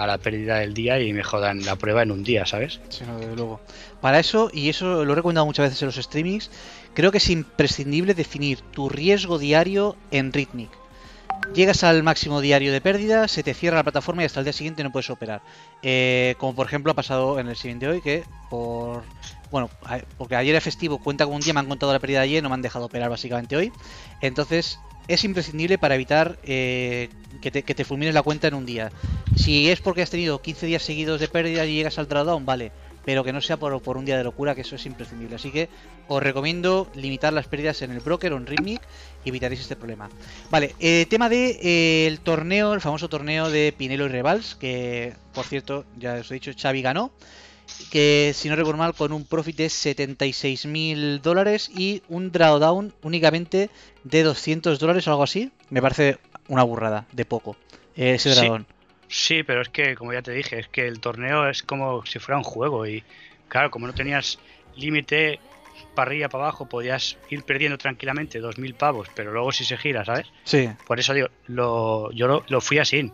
[0.00, 2.80] a la pérdida del día y me jodan la prueba en un día, ¿sabes?
[2.88, 3.60] Sí, no, desde luego.
[4.00, 6.50] Para eso, y eso lo he recomendado muchas veces en los streamings,
[6.94, 10.70] creo que es imprescindible definir tu riesgo diario en Rhythmic.
[11.54, 14.52] Llegas al máximo diario de pérdida, se te cierra la plataforma y hasta el día
[14.52, 15.42] siguiente no puedes operar.
[15.82, 19.02] Eh, como por ejemplo ha pasado en el siguiente hoy, que por
[19.50, 19.68] bueno,
[20.16, 22.42] porque ayer es festivo, cuenta con un día, me han contado la pérdida de ayer,
[22.42, 23.72] no me han dejado operar básicamente hoy.
[24.20, 27.08] Entonces, es imprescindible para evitar eh,
[27.40, 28.92] que, te, fulmines la cuenta en un día.
[29.34, 32.70] Si es porque has tenido 15 días seguidos de pérdida y llegas al drawdown, vale,
[33.04, 35.34] pero que no sea por, un día de locura, que eso es imprescindible.
[35.34, 35.68] Así que
[36.06, 38.82] os recomiendo limitar las pérdidas en el broker o en Ritmic
[39.24, 40.08] y evitaréis este problema.
[40.50, 45.14] Vale, eh, tema de eh, el torneo, el famoso torneo de Pinelo y Revals, que
[45.34, 47.10] por cierto, ya os he dicho, Xavi ganó.
[47.90, 52.94] Que si no recuerdo mal, con un profit de 76 mil dólares y un drawdown
[53.02, 53.70] únicamente
[54.04, 55.50] de 200 dólares o algo así.
[55.70, 57.56] Me parece una burrada, de poco.
[57.96, 58.66] Eh, ese drawdown.
[59.08, 62.20] Sí, pero es que, como ya te dije, es que el torneo es como si
[62.20, 63.02] fuera un juego y,
[63.48, 64.38] claro, como no tenías
[64.76, 65.40] límite
[65.94, 70.04] para arriba, para abajo, podías ir perdiendo tranquilamente 2.000 pavos, pero luego si se gira,
[70.04, 70.26] ¿sabes?
[70.44, 70.70] Sí.
[70.86, 73.12] Por eso digo, lo, yo lo, fui así.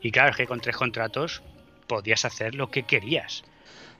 [0.00, 1.42] Y claro, es que con tres contratos
[1.86, 3.44] podías hacer lo que querías.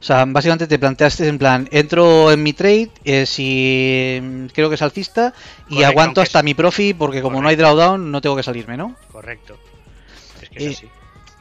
[0.07, 4.23] O sea, básicamente te planteaste en plan, entro en mi trade, eh, si
[4.55, 5.35] creo que es alcista,
[5.69, 8.95] y aguanto hasta mi profit, porque como no hay drawdown, no tengo que salirme, ¿no?
[9.11, 9.59] Correcto.
[10.41, 10.89] Es que es eh, así.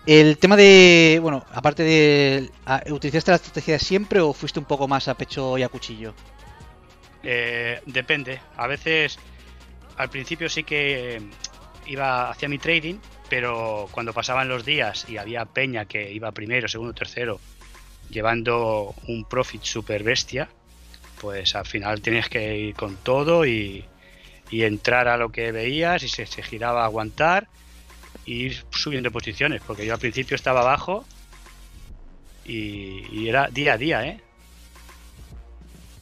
[0.07, 2.49] El tema de, bueno, aparte de,
[2.89, 6.15] ¿utilizaste la estrategia siempre o fuiste un poco más a pecho y a cuchillo?
[7.21, 8.41] Eh, depende.
[8.57, 9.19] A veces,
[9.95, 11.21] al principio sí que
[11.85, 12.95] iba hacia mi trading,
[13.29, 17.39] pero cuando pasaban los días y había peña que iba primero, segundo, tercero,
[18.09, 20.49] llevando un profit super bestia,
[21.21, 23.85] pues al final tienes que ir con todo y,
[24.51, 27.49] entrar a lo que veías y se, se giraba a aguantar
[28.25, 31.05] ir subiendo posiciones, porque yo al principio estaba abajo
[32.45, 34.19] y, era día a día, ¿eh?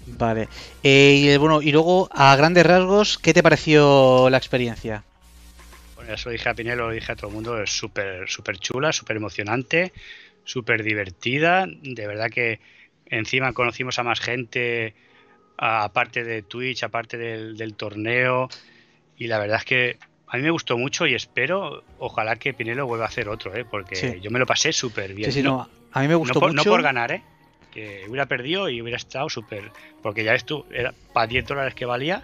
[0.06, 0.50] Vale.
[0.84, 5.04] Eh, y bueno, y luego, a grandes rasgos, ¿qué te pareció la experiencia?
[5.96, 8.58] Bueno, eso lo dije a Pinelo, lo dije a todo el mundo, es súper súper
[8.60, 9.94] chula, súper emocionante,
[10.44, 11.66] súper divertida.
[11.68, 12.60] De verdad que
[13.06, 14.94] encima conocimos a más gente,
[15.58, 18.50] aparte de Twitch, aparte del, del torneo.
[19.18, 22.88] Y la verdad es que a mí me gustó mucho y espero, ojalá que Pinelo
[22.88, 23.66] vuelva a hacer otro, ¿eh?
[23.66, 25.32] porque yo me lo pasé súper bien.
[25.32, 26.56] Sí, sí, no, a mí me gustó no mucho.
[26.56, 27.22] no por ganar, ¿eh?
[27.72, 29.72] que hubiera perdido y hubiera estado súper.
[30.02, 32.24] Porque ya ves tú, era para 10 dólares que valía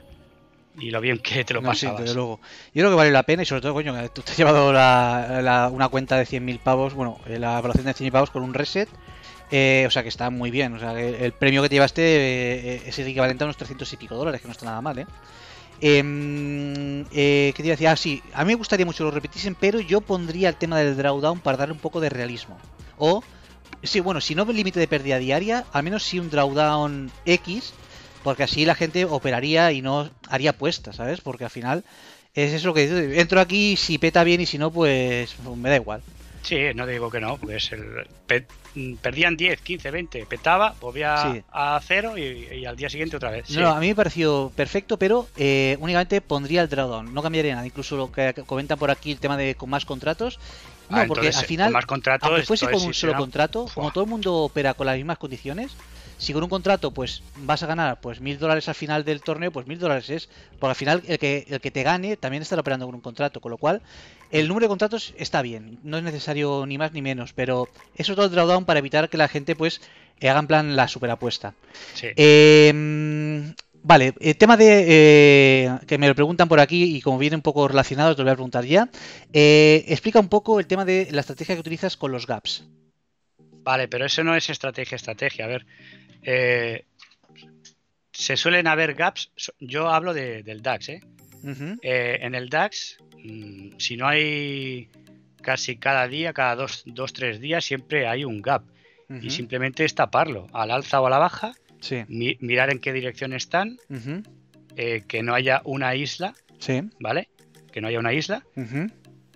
[0.79, 2.01] y lo bien que te lo pasabas.
[2.01, 2.39] desde luego.
[2.73, 5.89] Yo creo que vale la pena y sobre todo, coño, tú te has llevado una
[5.89, 8.89] cuenta de 100.000 pavos, bueno, eh, la evaluación de 100.000 pavos con un reset.
[9.51, 10.73] Eh, o sea que está muy bien.
[10.73, 14.15] O sea, el, premio que te llevaste eh, es equivalente a unos 300 y pico
[14.15, 15.07] dólares, que no está nada mal, ¿eh?
[15.81, 17.87] Em, eh, ¿Qué te iba a decir?
[17.87, 20.77] Ah, sí, a mí me gustaría mucho que lo repitiesen, pero yo pondría el tema
[20.77, 22.57] del drawdown para darle un poco de realismo.
[22.97, 23.23] O,
[23.81, 27.73] sí, bueno, si no el límite de pérdida diaria, al menos sí un drawdown X,
[28.23, 31.21] porque así la gente operaría y no haría apuestas, ¿sabes?
[31.21, 31.83] Porque al final
[32.33, 36.01] es eso que entro aquí, si peta bien y si no, pues me da igual.
[36.41, 38.07] Sí, no digo que no, pues el,
[39.01, 43.49] perdían 10, 15, 20, petaba, volvía a cero y, al día siguiente otra vez.
[43.51, 47.67] No, a mí me pareció perfecto, pero eh, únicamente pondría el drawdown, no cambiaría nada.
[47.67, 50.39] Incluso lo que comentan por aquí, el tema de con más contratos.
[50.89, 54.05] No, ah, porque al final, más contratos, aunque fuese con un solo contrato, como todo
[54.05, 55.75] el mundo opera con las mismas condiciones,
[56.19, 59.51] si con un contrato pues vas a ganar pues mil dólares al final del torneo,
[59.51, 62.59] pues mil dólares es, porque al final el que, el que te gane también estará
[62.59, 63.81] operando con un contrato, con lo cual
[64.29, 68.11] el número de contratos está bien, no es necesario ni más ni menos, pero eso
[68.11, 69.81] es todo el drawdown para evitar que la gente pues
[70.21, 71.53] haga en plan la superapuesta.
[72.01, 77.17] Em, vale, el eh, tema de eh, que me lo preguntan por aquí y como
[77.17, 78.89] viene un poco relacionado, te lo voy a preguntar ya.
[79.31, 82.65] Eh, explica un poco el tema de la estrategia que utilizas con los gaps.
[83.63, 85.45] Vale, pero eso no es estrategia, estrategia.
[85.45, 85.65] A ver,
[86.23, 86.85] eh,
[88.11, 89.31] se suelen haber gaps.
[89.59, 91.01] Yo hablo del DAX, ¿eh?
[91.81, 92.17] ¿eh?
[92.21, 94.89] en el DAX, mm, si no hay
[95.41, 98.63] casi cada día, cada dos, dos tres días, siempre hay un gap.
[99.21, 101.53] Y simplemente es taparlo, al alza o a la baja,
[102.09, 103.79] mirar en qué dirección están,
[104.75, 106.35] eh, que no haya una isla,
[106.99, 107.29] ¿vale?
[107.71, 108.43] Que no haya una isla.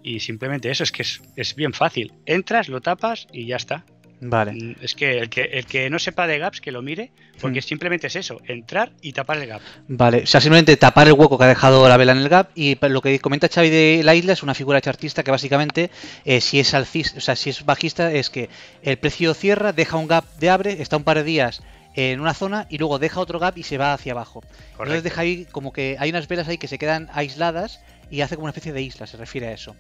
[0.04, 2.14] Y simplemente eso, es que es, es bien fácil.
[2.28, 3.84] Entras, lo tapas y ya está.
[4.26, 4.53] Vale.
[4.53, 7.11] Mm, es que el, que el que no sepa de gaps, que lo mire,
[7.41, 7.63] porque hmm.
[7.63, 9.61] simplemente es eso, entrar y tapar el gap.
[9.88, 12.49] Vale, o sea, simplemente tapar el hueco que ha dejado la vela en el gap
[12.55, 15.89] y lo que comenta Xavi de la isla es una figura chartista que básicamente,
[16.26, 18.49] eh, si es alcista, o sea, si es bajista, es que
[18.82, 21.61] el precio cierra, deja un gap de abre, está un par de días
[21.95, 24.41] en una zona y luego deja otro gap y se va hacia abajo.
[24.71, 28.36] Entonces deja ahí como que hay unas velas ahí que se quedan aisladas y hace
[28.36, 29.76] como una especie de isla, se refiere a eso.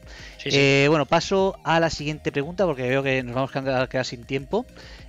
[0.45, 4.25] Eh, bueno, paso a la siguiente pregunta porque veo que nos vamos a quedar sin
[4.25, 4.65] tiempo.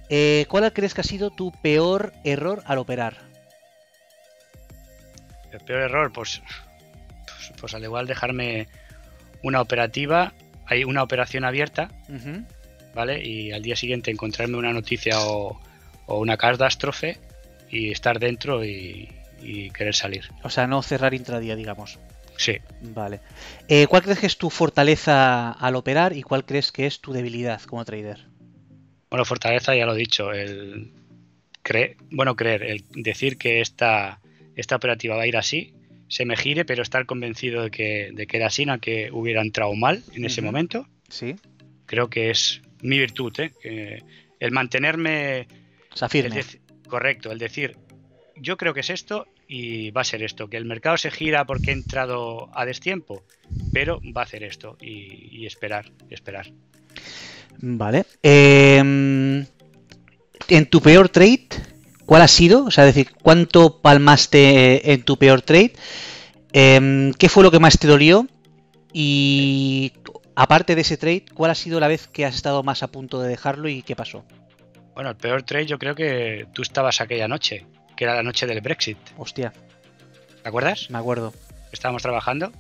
[0.09, 3.17] Eh, ¿Cuál crees que ha sido tu peor error al operar?
[5.53, 6.43] El peor error, pues,
[7.27, 8.69] pues, pues al igual dejarme
[9.43, 10.33] una operativa,
[10.67, 11.91] hay una operación abierta,
[12.95, 13.25] ¿vale?
[13.25, 15.61] Y al día siguiente encontrarme una noticia o,
[16.07, 17.19] o una catástrofe
[17.71, 19.11] y estar dentro y,
[19.43, 20.29] y querer salir.
[20.43, 21.99] O sea, no cerrar intradía, digamos.
[22.37, 22.57] Sí.
[22.81, 23.21] Vale.
[23.69, 27.13] Eh, ¿Cuál crees que es tu fortaleza al operar y cuál crees que es tu
[27.13, 28.27] debilidad como trader?
[29.11, 30.93] Bueno, fortaleza ya lo he dicho, el
[31.63, 34.21] creer, bueno, creer, el decir que esta,
[34.57, 35.75] esta operativa va a ir así,
[36.09, 39.41] se me gire, pero estar convencido de que, de que era así, no que hubiera
[39.41, 41.37] entrado mal en ese momento, Sí.
[41.87, 44.03] creo que es mi virtud, ¿eh?
[44.41, 45.47] El mantenerme
[45.93, 46.43] O sea, firme.
[46.89, 47.77] correcto, el decir,
[48.37, 51.45] yo creo que es esto y va a ser esto, que el mercado se gira
[51.45, 53.25] porque he entrado a destiempo,
[53.73, 56.53] pero va a hacer esto y, y esperar, esperar.
[57.59, 58.05] Vale.
[58.23, 59.45] Eh,
[60.49, 61.49] en tu peor trade,
[62.07, 62.65] ¿cuál ha sido?
[62.65, 65.73] O sea, decir, ¿cuánto palmaste en tu peor trade?
[66.53, 68.27] Eh, ¿Qué fue lo que más te dolió?
[68.93, 69.93] Y
[70.37, 73.21] aparte de ese trade, ¿cuál ha sido la vez que has estado más a punto
[73.21, 74.25] de dejarlo y qué pasó?
[74.95, 77.67] Bueno, el peor trade yo creo que tú estabas aquella noche,
[77.97, 79.53] que era la noche del Brexit, Hostia,
[80.43, 80.91] ¿te acuerdas?
[80.91, 81.33] me acuerdo.
[81.73, 82.53] Estábamos trabajando,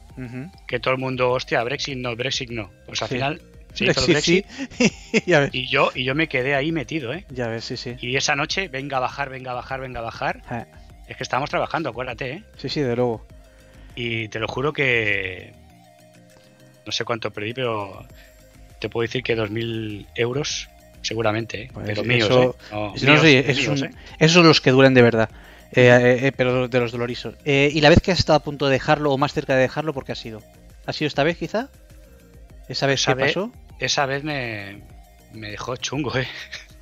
[0.66, 2.70] que todo el mundo, hostia, Brexit no, Brexit no.
[2.86, 3.14] Pues al Sí.
[3.14, 5.22] final se hizo el Sí, Brexit sí.
[5.26, 5.50] ya ves.
[5.52, 7.24] y yo y yo me quedé ahí metido, ¿eh?
[7.30, 7.94] Ya ves, sí, sí.
[8.00, 10.42] Y esa noche, venga a bajar, venga a bajar, venga a bajar.
[10.48, 10.66] Ah,
[11.06, 12.44] Es que estábamos trabajando, acuérdate, ¿eh?
[12.56, 13.24] Sí, sí, de luego.
[13.94, 15.52] Y te lo juro que.
[16.86, 18.04] No sé cuánto perdí, pero
[18.80, 20.68] te puedo decir que 2.000 euros,
[21.04, 21.70] seguramente, ¿eh?
[21.72, 22.64] Pues pero eso- míos, ¿eh?
[22.72, 23.90] No, Si no, míos, sí, es míos, un- ¿eh?
[24.18, 25.28] Esos son los que duran de verdad.
[25.76, 27.34] Eh, pero de los dolorisos.
[27.44, 29.62] Eh, ¿Y la vez que has estado a punto de dejarlo o más cerca de
[29.62, 30.40] dejarlo, por qué ha sido?
[30.86, 31.68] ¿Ha sido esta vez quizá?
[32.68, 33.52] ¿Esa vez Esa qué vez- pasó?
[33.80, 34.82] Esa vez me,
[35.32, 36.26] me dejó chungo, ¿eh?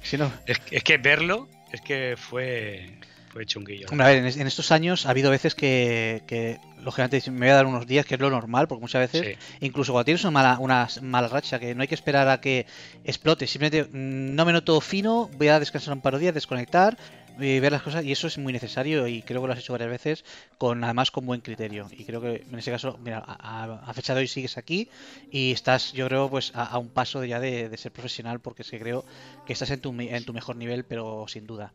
[0.02, 0.30] Si no.
[0.46, 2.90] Es, que- es que verlo, es que fue,
[3.32, 3.86] fue chunguillo.
[3.90, 7.38] Hombre, a ver, en, es- en estos años ha habido veces que, que, lógicamente, me
[7.40, 9.56] voy a dar unos días, que es lo normal, porque muchas veces, Sí.
[9.66, 12.66] incluso cuando tienes una mala, una mala racha, que no hay que esperar a que
[13.04, 16.96] explote, simplemente mm, no me noto fino, voy a descansar un par de días, desconectar
[17.40, 19.72] y ver las cosas, y eso es muy necesario y creo que lo has hecho
[19.72, 20.24] varias veces,
[20.58, 21.88] con además con buen criterio.
[21.96, 24.90] Y creo que en ese caso, mira, a, a- fecha de hoy sigues aquí
[25.30, 28.60] y estás, yo creo, pues a, a un paso ya de, de ser profesional, porque
[28.60, 29.06] es que creo
[29.46, 31.72] que estás en tu, en tu mejor nivel, pero sin duda.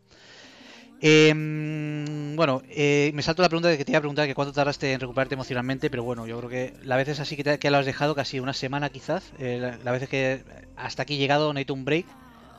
[1.00, 4.54] Em, bueno, eh, me salto la pregunta de que te iba a preguntar que cuánto
[4.54, 7.60] tardaste en recuperarte emocionalmente, pero bueno, yo creo que la vez es así que, te-
[7.60, 9.24] que lo has dejado casi una semana quizás.
[9.40, 10.42] eh, la, la vez que
[10.76, 12.06] hasta aquí he llegado necesito un break.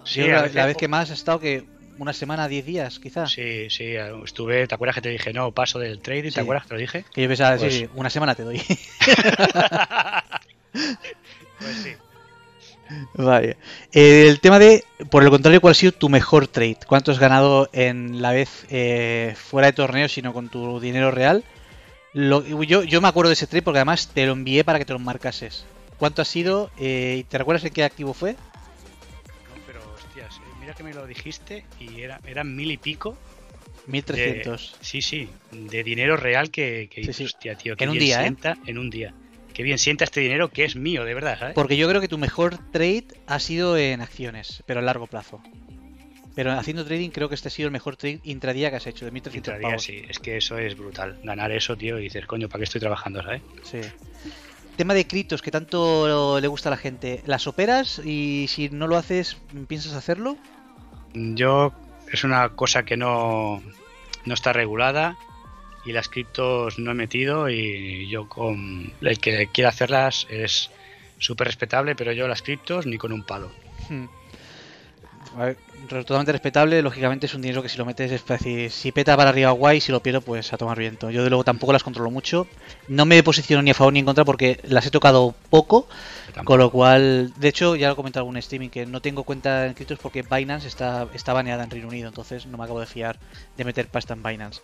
[0.04, 1.64] Sí, la, veces- la vez que más has estado que
[1.98, 3.32] una semana, 10 días quizás.
[3.32, 6.28] Sí, sí, estuve, ¿te acuerdas que te dije, no, paso del trading?
[6.30, 6.34] Sí.
[6.36, 7.04] ¿Te acuerdas que te lo dije?
[7.12, 8.62] Que yo pensaba, Pues- sí, una semana te doy.
[11.58, 11.90] Pues sí.
[13.14, 13.56] Vale.
[13.92, 16.78] Eh, el tema de, por el contrario, ¿cuál ha sido tu mejor trade?
[16.86, 21.44] ¿Cuánto has ganado en la vez eh, fuera de torneo, sino con tu dinero real?
[22.14, 24.84] Lo- yo, yo me acuerdo de ese trade porque además te lo envié para que
[24.84, 25.64] te lo marcases.
[25.98, 26.70] ¿Cuánto ha sido?
[26.78, 28.32] Eh, ¿Te recuerdas en qué activo fue?
[28.32, 28.36] No,
[29.66, 33.16] pero hostias, mira que me lo dijiste y era, eran mil y pico.
[33.86, 34.76] 1300.
[34.80, 37.24] Sí, sí, de dinero real que, que Sí, dices, sí.
[37.24, 38.34] hostia, tío, que En un día, ¿eh?
[38.66, 39.12] en un día.
[39.58, 41.54] Que bien sienta este dinero que es mío, de verdad, ¿sabes?
[41.56, 45.42] Porque yo creo que tu mejor trade ha sido en acciones, pero a largo plazo.
[46.36, 49.04] Pero haciendo trading creo que este ha sido el mejor trade intradía que has hecho,
[49.04, 49.82] de 1300 Intradía, pavos.
[49.82, 51.18] sí, es que eso es brutal.
[51.24, 53.42] Ganar eso, tío, y dices, coño, ¿para qué estoy trabajando, sabes?
[53.64, 53.80] Sí.
[54.76, 57.24] Tema de criptos que tanto le gusta a la gente.
[57.26, 60.36] ¿Las operas y si no lo haces, piensas hacerlo?
[61.14, 61.72] Yo
[62.12, 63.60] es una cosa que no,
[64.24, 65.18] no está regulada
[65.88, 70.70] y las criptos no he metido y yo con el que quiera hacerlas es
[71.18, 73.50] súper respetable, pero yo las criptos ni con un palo.
[73.88, 74.04] Hmm.
[75.88, 78.72] Totalmente respetable, lógicamente es un dinero que si lo metes es.
[78.74, 81.10] Si peta para arriba guay, si lo pierdo pues a tomar viento.
[81.10, 82.46] Yo de luego tampoco las controlo mucho.
[82.88, 85.88] No me posiciono ni a favor ni en contra porque las he tocado poco.
[86.44, 89.24] Con lo cual, de hecho, ya lo he comentado en algún streaming que no tengo
[89.24, 92.80] cuenta en criptos porque Binance está, está baneada en Reino Unido, entonces no me acabo
[92.80, 93.18] de fiar
[93.56, 94.60] de meter pasta en Binance.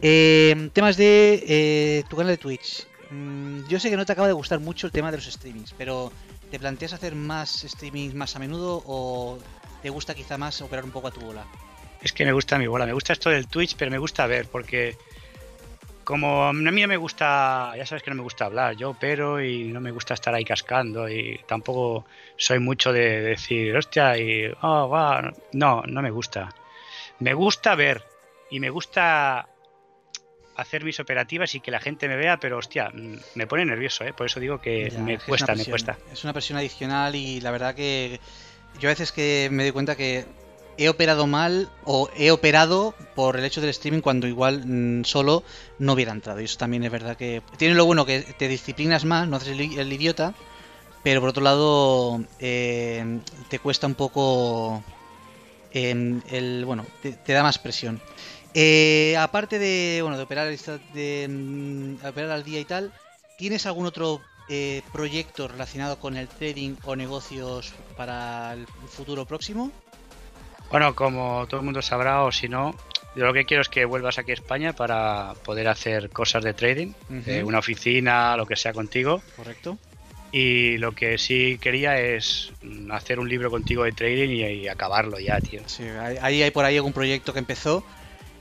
[0.00, 2.86] Eh, temas de eh, tu canal de Twitch.
[3.10, 5.74] Mm, yo sé que no te acaba de gustar mucho el tema de los streamings,
[5.76, 6.12] pero
[6.50, 9.38] ¿te planteas hacer más streamings más a menudo o
[9.82, 11.44] te gusta quizá más operar un poco a tu bola?
[12.02, 14.46] Es que me gusta mi bola, me gusta esto del Twitch, pero me gusta ver,
[14.46, 14.96] porque
[16.06, 19.42] como a mí no me gusta, ya sabes que no me gusta hablar, yo pero
[19.42, 24.48] y no me gusta estar ahí cascando y tampoco soy mucho de decir, hostia, y
[24.62, 26.48] oh, va", no, no me gusta.
[27.18, 28.04] Me gusta ver
[28.50, 29.48] y me gusta
[30.54, 34.04] hacer mis operativas y que la gente me vea, pero hostia, mm, me pone nervioso,
[34.04, 34.12] ¿eh?
[34.12, 35.98] por eso digo que Ya, me cuesta, me cuesta.
[36.12, 38.20] Es una presión adicional y la verdad que
[38.78, 40.24] yo a veces que me doy cuenta que
[40.78, 45.42] he operado mal o he operado por el hecho del streaming cuando igual mm, solo
[45.78, 46.40] no hubiera entrado.
[46.40, 49.58] Y eso también es verdad que tiene lo bueno que te disciplinas más, no haces
[49.58, 50.34] el, idiota,
[51.02, 54.82] pero por otro lado eh, te cuesta un poco
[55.72, 58.00] em, el bueno, te, te da más presión.
[58.58, 62.90] Eh, aparte de, bueno, de operar, de, mm, operar al día y tal,
[63.36, 69.70] ¿tienes algún otro eh, proyecto relacionado con el trading o negocios para el futuro próximo?
[70.70, 72.74] Bueno, como todo el mundo sabrá, o si no,
[73.14, 76.54] yo lo que quiero es que vuelvas aquí a España para poder hacer cosas de
[76.54, 76.92] trading,
[77.44, 79.22] una oficina, lo que sea contigo.
[79.36, 79.78] Correcto.
[80.32, 82.52] Y lo que sí quería es
[82.90, 85.62] hacer un libro contigo de trading y, acabarlo ya, tío.
[85.66, 85.84] Sí,
[86.20, 87.84] ahí hay por ahí algún proyecto que empezó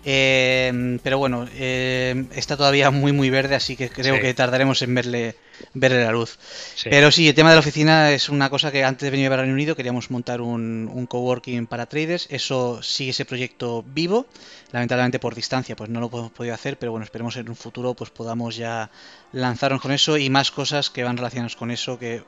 [0.08, 4.94] eh, pero bueno, eh, está todavía muy muy verde, así que creo que tardaremos en
[4.94, 5.36] verle,
[5.74, 6.38] verle la luz.
[6.84, 9.38] Pero sí, el tema de la oficina es una cosa que antes de venir a
[9.38, 12.28] Reino Unido queríamos montar un, un, coworking para traders.
[12.30, 14.26] Eso sigue ese proyecto vivo.
[14.72, 17.94] Lamentablemente por distancia pues no lo hemos podido hacer, pero bueno, esperemos en un futuro
[17.94, 18.90] pues podamos ya
[19.32, 22.24] lanzarnos con eso y más cosas que van relacionadas con eso que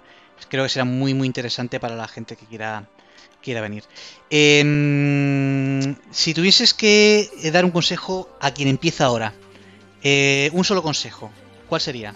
[0.50, 2.88] creo que será muy muy interesante para la gente que quiera
[3.42, 3.84] quiera venir.
[4.30, 9.34] Em, si tuvieses que eh, dar un consejo a quien empieza ahora,
[10.04, 11.32] eh, un solo consejo,
[11.70, 12.14] ¿cuál sería?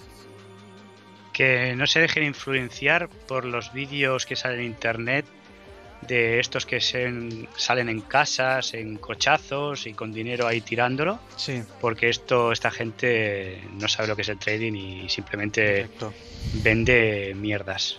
[1.32, 5.24] Que no se dejen influenciar por los vídeos que salen en internet
[6.06, 7.10] de estos que se,
[7.56, 11.18] salen en casas, en cochazos y con dinero ahí tirándolo.
[11.36, 11.62] Sí.
[11.80, 15.88] Porque esto, esta gente no sabe lo que es el trading y simplemente
[16.54, 17.98] vende mierdas.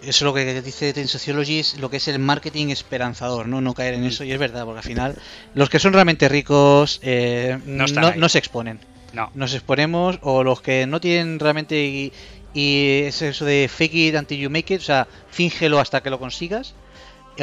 [0.00, 3.60] Eso es lo que dice Ten Sociology, es lo que es el marketing esperanzador, ¿no?
[3.60, 5.16] No caer en eso, y es verdad, porque al final
[5.54, 8.80] los que son realmente ricos eh, no, se exponen.
[9.12, 9.30] No.
[9.34, 12.12] Nos exponemos, o los que no tienen realmente.
[12.54, 16.10] Y, es eso de fake it until you make it, o sea, fíngelo hasta que
[16.10, 16.74] lo consigas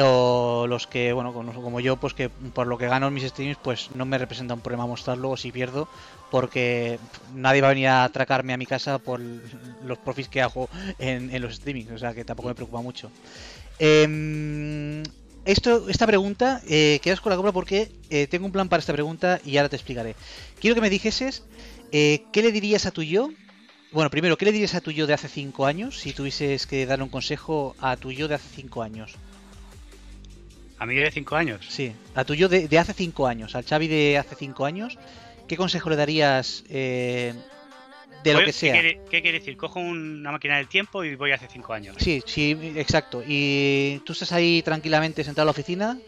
[0.00, 3.58] o los que, bueno, como yo, pues que por lo que gano en mis streams,
[3.62, 5.88] pues no me representa un problema mostrarlo si pierdo,
[6.30, 6.98] porque
[7.34, 11.40] nadie va a venir a atracarme a mi casa por los profits que hago en,
[11.40, 13.10] los streamings, o sea que tampoco me preocupa mucho.
[13.78, 15.02] Em,
[15.44, 18.92] esto, esta pregunta, eh, quedas con la compra porque eh, tengo un plan para esta
[18.92, 20.14] pregunta y ahora te explicaré.
[20.60, 21.42] Quiero que me dijeses
[21.92, 23.30] eh, qué le dirías a tu yo.
[23.90, 26.84] Bueno, primero, ¿qué le dirías a tu yo de hace 5 años si tuvieses que
[26.84, 29.14] dar un consejo a tu yo de hace 5 años?
[30.78, 31.66] ¿A mí de 5 años?
[31.68, 34.98] Sí, a tu yo de, hace 5 años, al Xavi de hace 5 años.
[35.48, 37.32] ¿Qué consejo le darías eh,
[38.22, 38.74] de lo que sea?
[38.74, 39.56] ¿qué quiere, decir?
[39.56, 41.96] Cojo una máquina del tiempo y voy hace 5 años.
[41.98, 43.22] Sí, sí, exacto.
[43.26, 45.98] Y tú estás ahí tranquilamente sentado en la oficina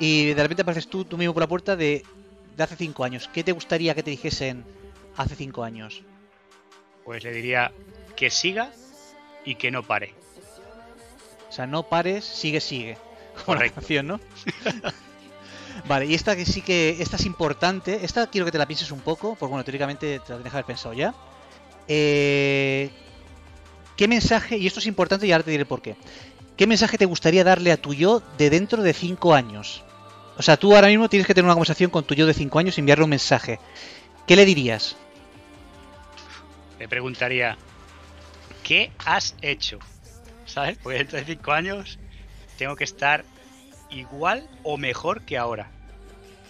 [0.00, 2.02] y de repente apareces tú, tú mismo por la puerta de,
[2.56, 3.30] de hace 5 años.
[3.32, 4.64] ¿Qué te gustaría que te dijesen
[5.16, 6.02] hace 5 años?
[7.10, 7.72] Pues le diría
[8.14, 8.70] que siga
[9.44, 10.14] y que no pare.
[11.48, 12.98] O sea, no pares, sigue, sigue.
[13.44, 13.80] Correcto.
[14.04, 14.20] ¿no?
[15.88, 16.98] vale, y esta que sí que.
[17.00, 18.04] Esta es importante.
[18.04, 20.56] Esta quiero que te la pienses un poco, porque bueno, teóricamente te la tienes que
[20.56, 21.12] haber pensado ya.
[21.88, 22.90] Eh,
[23.96, 25.96] ¿Qué mensaje, y esto es importante y ahora te diré por qué.
[26.56, 29.82] ¿Qué mensaje te gustaría darle a tu yo de dentro de 5 años?
[30.38, 32.56] O sea, tú ahora mismo tienes que tener una conversación con tu yo de 5
[32.60, 33.58] años y enviarle un mensaje.
[34.28, 34.94] ¿Qué le dirías?
[36.80, 37.58] Le preguntaría,
[38.64, 39.78] ¿qué has hecho?
[40.46, 40.78] ¿Sabes?
[40.82, 41.98] Porque dentro de 5 años
[42.56, 43.24] tengo que estar
[43.90, 45.70] igual o mejor que ahora.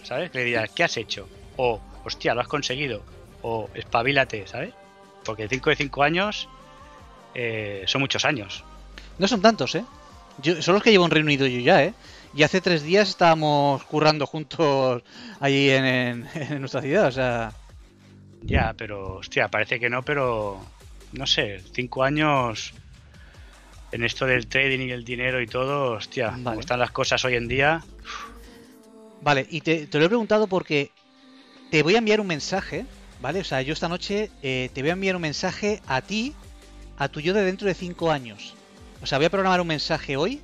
[0.03, 0.33] ¿Sabes?
[0.33, 1.27] Le dirás, ¿qué has hecho?
[1.57, 3.03] O, hostia, lo has conseguido.
[3.41, 4.73] O, espabilate, ¿sabes?
[5.25, 6.47] Porque 5 de 5 años
[7.35, 8.63] eh, son muchos años.
[9.19, 9.83] No son tantos, ¿eh?
[10.41, 11.93] Yo, son los que llevo en Reino Unido yo ya, ¿eh?
[12.33, 15.03] Y hace tres días estábamos currando juntos
[15.41, 16.25] allí en,
[16.59, 17.51] nuestra ciudad, o sea...
[18.41, 20.65] Ya, pero, hostia, parece que no, pero...
[21.13, 22.73] No sé, cinco años
[23.91, 27.35] en esto del trading y el dinero y todo, hostia, como están las cosas hoy
[27.35, 27.83] en día.
[29.21, 30.91] Vale, y te, lo he preguntado porque
[31.69, 32.85] te voy a enviar un mensaje,
[33.21, 33.41] ¿vale?
[33.41, 36.33] O sea, yo esta noche eh, te voy a enviar un mensaje a ti,
[36.97, 38.55] a tu yo de dentro de 5 años.
[39.01, 40.41] O sea, voy a programar un mensaje hoy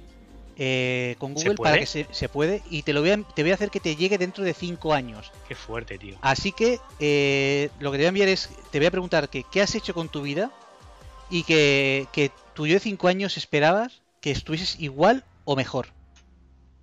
[0.60, 3.54] eh, con Google para que se, puede y te lo voy a, te voy a
[3.54, 5.32] hacer que te llegue dentro de 5 años.
[5.48, 6.18] Qué fuerte, tío.
[6.22, 9.44] Así que eh, lo que te voy a enviar es, te voy a preguntar que,
[9.44, 10.52] qué has hecho con tu vida
[11.30, 15.90] y que, que tú yo de 5 años esperabas que estuvieses igual o mejor.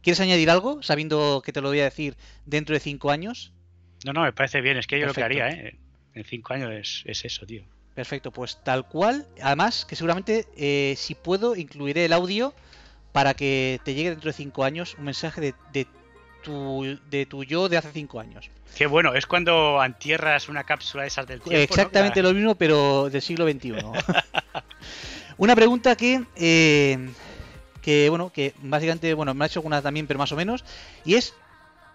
[0.03, 2.17] ¿Quieres añadir algo, sabiendo que te lo voy a decir
[2.47, 3.53] dentro de 5 años?
[4.05, 5.79] No, no, me parece bien, es que yo lo que haría, ¿eh?
[6.15, 7.65] En 5 años es, eso, tío.
[7.97, 9.27] Perfecto, pues tal cual.
[9.43, 12.55] Además, que seguramente, eh, si puedo, incluiré el audio
[13.15, 15.87] para que te llegue dentro de 5 años un mensaje de, de,
[16.43, 18.51] tu, de tu yo de hace 5 años.
[18.77, 21.63] Qué bueno, es cuando entierras una cápsula de esas del tiempo.
[21.63, 23.75] Exactamente lo mismo, pero del siglo XXI.
[25.37, 27.09] Una pregunta que, eh,
[27.81, 30.65] que, bueno, que básicamente, bueno, me ha hecho una también, pero más o menos,
[31.05, 31.35] y es,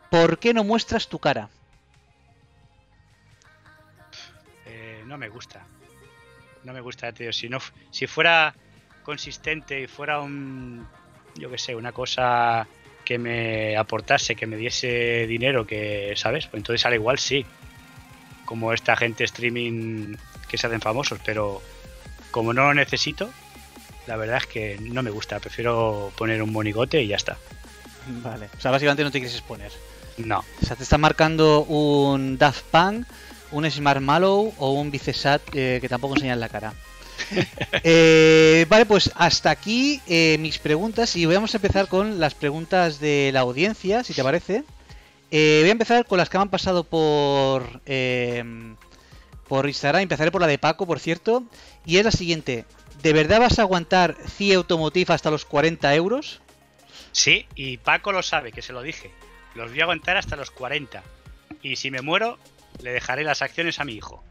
[0.09, 1.49] ¿por qué no muestras tu cara?
[4.65, 5.65] Eh, no me gusta.
[6.63, 7.33] No me gusta, tío.
[7.33, 7.59] Si, no,
[7.91, 8.55] si fuera
[9.03, 10.87] consistente y fuera un,
[11.39, 12.67] yo qué sé, una cosa
[13.03, 16.45] que me aportase, que me diese dinero, que, ¿sabes?
[16.45, 17.45] Pues entonces al igual sí.
[18.45, 20.15] Como esta gente streaming
[20.47, 21.61] que se hacen famosos, pero
[22.31, 23.29] como no lo necesito,
[24.07, 25.39] la verdad es que no me gusta.
[25.39, 27.37] Prefiero poner un monigote y ya está.
[28.07, 28.49] Vale.
[28.57, 29.71] O sea, básicamente no te quieres exponer.
[30.17, 30.43] No.
[30.61, 33.07] O sea, te está marcando un Daft Punk,
[33.51, 36.73] un Smart Mallow o un Vicesat eh, que tampoco enseñan la cara.
[37.83, 42.99] Eh, vale, pues hasta aquí eh, mis preguntas y vamos a empezar con las preguntas
[42.99, 44.63] de la audiencia, si te parece.
[45.31, 47.81] Eh, voy a empezar con las que me han pasado por,
[49.47, 50.01] por Instagram.
[50.01, 51.43] Empezaré por la de Paco, por cierto.
[51.85, 52.65] Y es la siguiente.
[53.01, 56.41] ¿De verdad vas a aguantar CIE Automotive hasta los 40 euros?
[57.11, 59.11] Sí, y Paco lo sabe, que se lo dije.
[59.55, 61.03] Los voy a aguantar hasta los 40.
[61.61, 62.37] Y si me muero,
[62.81, 64.23] le dejaré las acciones a mi hijo.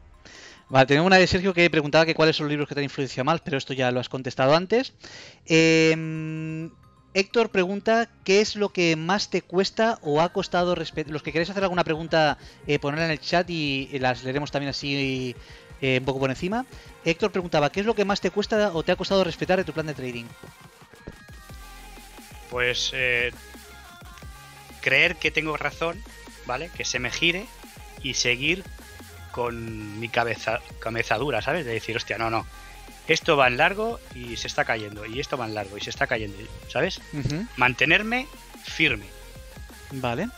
[0.71, 2.85] Vale, tenemos una de Sergio que preguntaba que cuáles son los libros que te han
[2.85, 4.93] influenciado más, pero esto ya lo has contestado antes.
[5.47, 6.69] Eh,
[7.15, 11.13] Héctor pregunta qué es lo que más te cuesta o ha costado respetar.
[11.13, 14.51] Los que queréis hacer alguna pregunta, eh, ponerla en el chat y, y las leeremos
[14.51, 15.35] también así
[15.81, 16.67] eh, un poco por encima.
[17.05, 19.65] Héctor preguntaba qué es lo que más te cuesta o te ha costado respetar de
[19.65, 20.27] tu plan de trading.
[22.51, 23.33] Pues eh,
[24.81, 26.03] creer que tengo razón,
[26.47, 26.71] ¿vale?
[26.77, 27.47] Que se me gire
[28.03, 28.65] y seguir
[29.39, 31.65] con mi cabeza, cabeza dura, ¿sabes?
[31.65, 32.45] De decir, hostia, no, no.
[33.07, 35.07] Esto va en largo y se está cayendo.
[35.07, 36.37] Y esto va en largo y se está cayendo,
[36.67, 37.01] ¿sabes?
[37.57, 38.27] Mantenerme
[38.65, 39.07] firme.
[39.93, 40.29] Vale.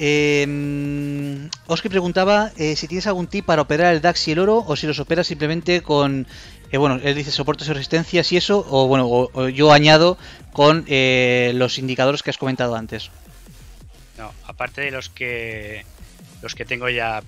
[0.00, 4.64] Eh, Oski preguntaba eh, si tienes algún tip para operar el DAX y el oro
[4.66, 6.26] o si los operas simplemente con,
[6.72, 10.18] eh, bueno, él dice soportes y resistencias y eso, o bueno, o, o yo añado
[10.52, 13.12] con eh, los indicadores que has comentado antes.
[14.18, 15.84] No, aparte de los que
[16.42, 17.22] los que tengo ya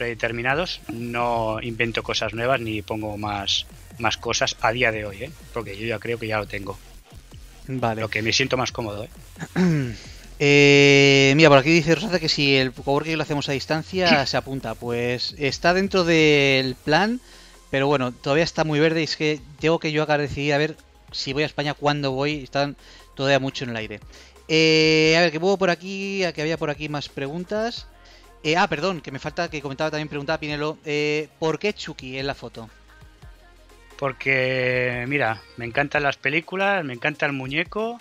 [0.00, 3.66] predeterminados, no invento cosas nuevas ni pongo más
[3.98, 5.30] más cosas a día de hoy, ¿eh?
[5.52, 6.78] Porque yo ya creo que ya lo tengo.
[7.68, 8.00] Vale.
[8.00, 9.10] Lo que me siento más cómodo, ¿eh?
[10.42, 14.38] Eh, mira, por aquí dice Rosata que si el coworking lo hacemos a distancia se
[14.38, 14.74] apunta.
[14.74, 17.20] Pues está dentro del plan,
[17.70, 20.56] pero bueno, todavía está muy verde y es que tengo que yo acá decidir a
[20.56, 20.78] ver
[21.12, 22.42] si voy a España, cuándo voy.
[22.42, 22.74] Están
[23.14, 24.00] todavía mucho en el aire.
[24.48, 27.86] Eh, a ver, que hubo por aquí, que había por aquí más preguntas.
[28.42, 32.18] Eh, ah, perdón, que me falta, que comentaba también, preguntaba Pinelo, eh, ¿por qué Chucky
[32.18, 32.70] en la foto?
[33.98, 38.00] Porque, mira, me encantan las películas, me encanta el muñeco.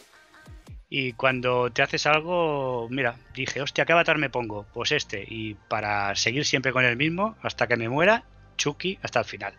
[0.89, 4.65] Y cuando te haces algo, mira, dije, hostia, ¿qué avatar me pongo?
[4.73, 5.23] Pues este.
[5.27, 8.23] Y para seguir siempre con el mismo, hasta que me muera,
[8.57, 9.53] Chucky hasta el final.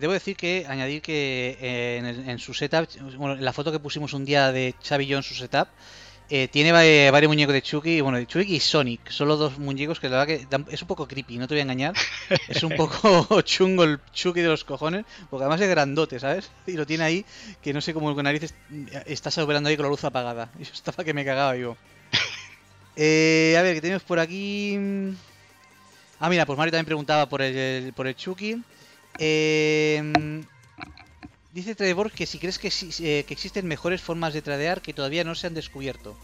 [0.00, 3.70] Debo decir que añadir que eh, en, el- en su setup, bueno, en la foto
[3.70, 5.68] que pusimos un día de Xavi en su setup,
[6.30, 9.98] eh, tiene va- varios muñecos de Chucky, bueno, de Chucky y Sonic, solo dos muñecos
[10.00, 11.94] que la verdad que dan- es un poco creepy, no te voy a engañar,
[12.48, 16.50] es un poco chungo el Chucky de los cojones, porque además es grandote, ¿sabes?
[16.66, 17.24] Y lo tiene ahí,
[17.62, 20.50] que no sé cómo con narices eh, estás operando ahí con la luz apagada.
[20.58, 21.76] Y yo estaba que me cagaba yo.
[22.96, 24.76] Eh, a ver, ¿qué tenemos por aquí?
[26.20, 28.60] Ah, mira, pues Mario también preguntaba por el, por el Chucky.
[29.20, 30.42] Eh,
[31.58, 35.24] dice Trevor que si crees que, eh, que existen mejores formas de tradear que todavía
[35.24, 36.16] no se han descubierto.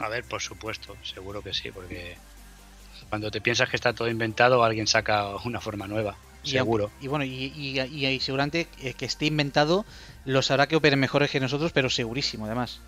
[0.00, 2.16] A ver, por supuesto, seguro que sí, porque
[3.08, 6.84] cuando te piensas que está todo inventado, alguien saca una forma nueva, Y seguro.
[6.84, 9.84] aunque- Y, bueno, y, y- y- seguramente que esté inventado
[10.24, 12.80] lo sabrá que operen mejores que nosotros, pero segurísimo además.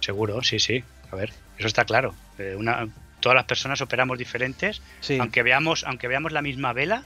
[0.00, 0.82] Seguro, sí, sí.
[1.10, 2.14] A ver, eso está claro.
[2.38, 2.88] Eh, una,
[3.20, 5.18] todas las personas operamos diferentes, Sí.
[5.20, 7.04] aunque veamos, aunque veamos la misma vela,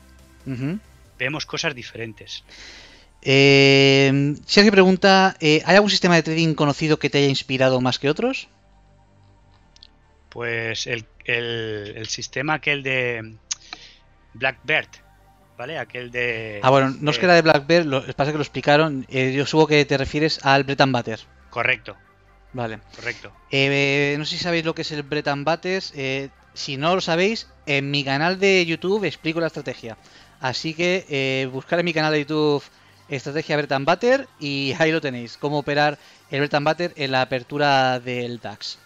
[1.18, 2.44] vemos cosas diferentes.
[3.28, 7.98] Eh, Sergio pregunta, eh, ¿hay algún sistema de trading conocido que te haya inspirado más
[7.98, 8.46] que otros?
[10.28, 13.34] Pues el, el, el sistema aquel de
[14.34, 14.86] Blackbird,
[15.58, 15.76] ¿vale?
[15.76, 16.60] Aquel de...
[16.62, 19.04] Ah, bueno, no es eh, que era de Black Bear, lo pasa que lo explicaron.
[19.08, 21.18] eh, yo supongo que te refieres al Bread and Butter.
[21.50, 21.96] Correcto,
[22.52, 22.78] Vale.
[22.94, 23.32] correcto.
[23.50, 25.44] Eh, no sé si sabéis lo que es el Bread and
[26.54, 29.98] si no lo sabéis, en mi canal de YouTube explico la estrategia.
[30.38, 32.62] Así que buscar en mi canal de YouTube
[33.08, 35.36] Estrategia Bread and Butter y ahí lo tenéis.
[35.36, 35.98] Cómo operar
[36.30, 38.78] el Bread and Butter en la apertura del DAX.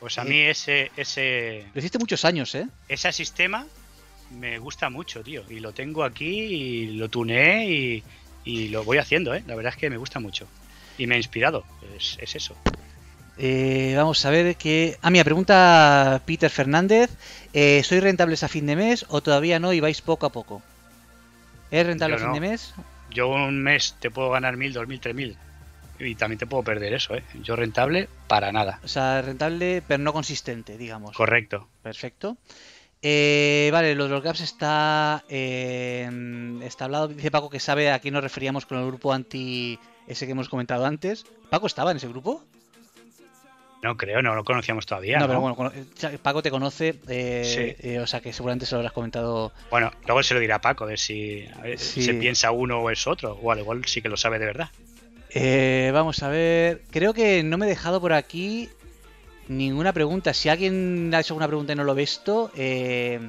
[0.00, 2.66] Pues a Eh, mí ese, ese, Lo hiciste muchos años, ¿eh?
[2.88, 3.66] ese sistema
[4.30, 5.44] me gusta mucho, tío.
[5.48, 8.04] Y lo tengo aquí y lo tuneé y,
[8.44, 9.42] y lo voy haciendo, ¿eh?
[9.46, 10.48] La verdad es que me gusta mucho.
[10.98, 11.64] Y me ha inspirado,
[11.96, 12.56] es, es eso.
[13.38, 14.98] Eh, vamos a ver qué...
[15.02, 17.10] Ah, mira, pregunta Peter Fernández.
[17.52, 20.62] eh, ¿Sois rentables a fin de mes o todavía no y vais poco a poco?
[21.70, 22.74] ¿Es rentable Yo a fin de mes?
[23.16, 25.38] Yo un mes te puedo ganar mil, dos mil, tres mil.
[25.98, 27.24] Y también te puedo perder eso, ¿eh?
[27.42, 28.78] Yo rentable, para nada.
[28.84, 31.16] O sea, rentable pero no consistente, digamos.
[31.16, 31.66] Correcto.
[31.82, 32.36] Perfecto.
[33.00, 36.10] Eh, vale, lo de los gaps está, eh,
[36.62, 37.08] está hablado.
[37.08, 40.50] Dice Paco que sabe a quién nos referíamos con el grupo anti ese que hemos
[40.50, 41.24] comentado antes.
[41.48, 42.44] ¿Paco estaba en ese grupo?
[43.86, 45.18] No creo, no lo conocíamos todavía.
[45.20, 48.78] No, No, pero bueno, Paco te conoce, eh, eh, o sea que seguramente se lo
[48.80, 49.52] habrás comentado.
[49.70, 52.02] Bueno, luego se lo dirá a Paco, a ver si a ver, Sí.
[52.02, 53.38] se piensa uno o es otro.
[53.40, 54.70] O al igual sí que lo sabe de verdad.
[55.30, 56.82] Eh, vamos a ver.
[56.90, 58.68] Creo que no me he dejado por aquí
[59.46, 60.34] ninguna pregunta.
[60.34, 63.20] Si alguien ha hecho alguna pregunta y no lo he visto, eh,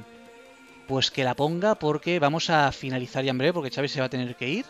[0.88, 4.06] pues que la ponga porque vamos a finalizar ya en breve porque Chávez se va
[4.06, 4.64] a tener que ir.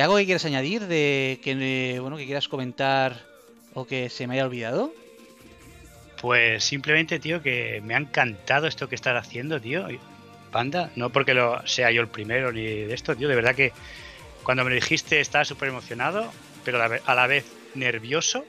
[0.00, 3.28] ¿Algo que quieras añadir de que, bueno, que quieras comentar
[3.74, 4.92] o que se me haya olvidado?
[6.20, 9.86] Pues simplemente, tío, que me ha encantado esto que estás haciendo, tío.
[10.52, 13.28] Panda, no porque lo sea yo el primero ni de esto, tío.
[13.28, 13.72] De verdad que
[14.42, 16.30] cuando me lo dijiste estaba súper emocionado,
[16.64, 18.44] pero a la vez nervioso.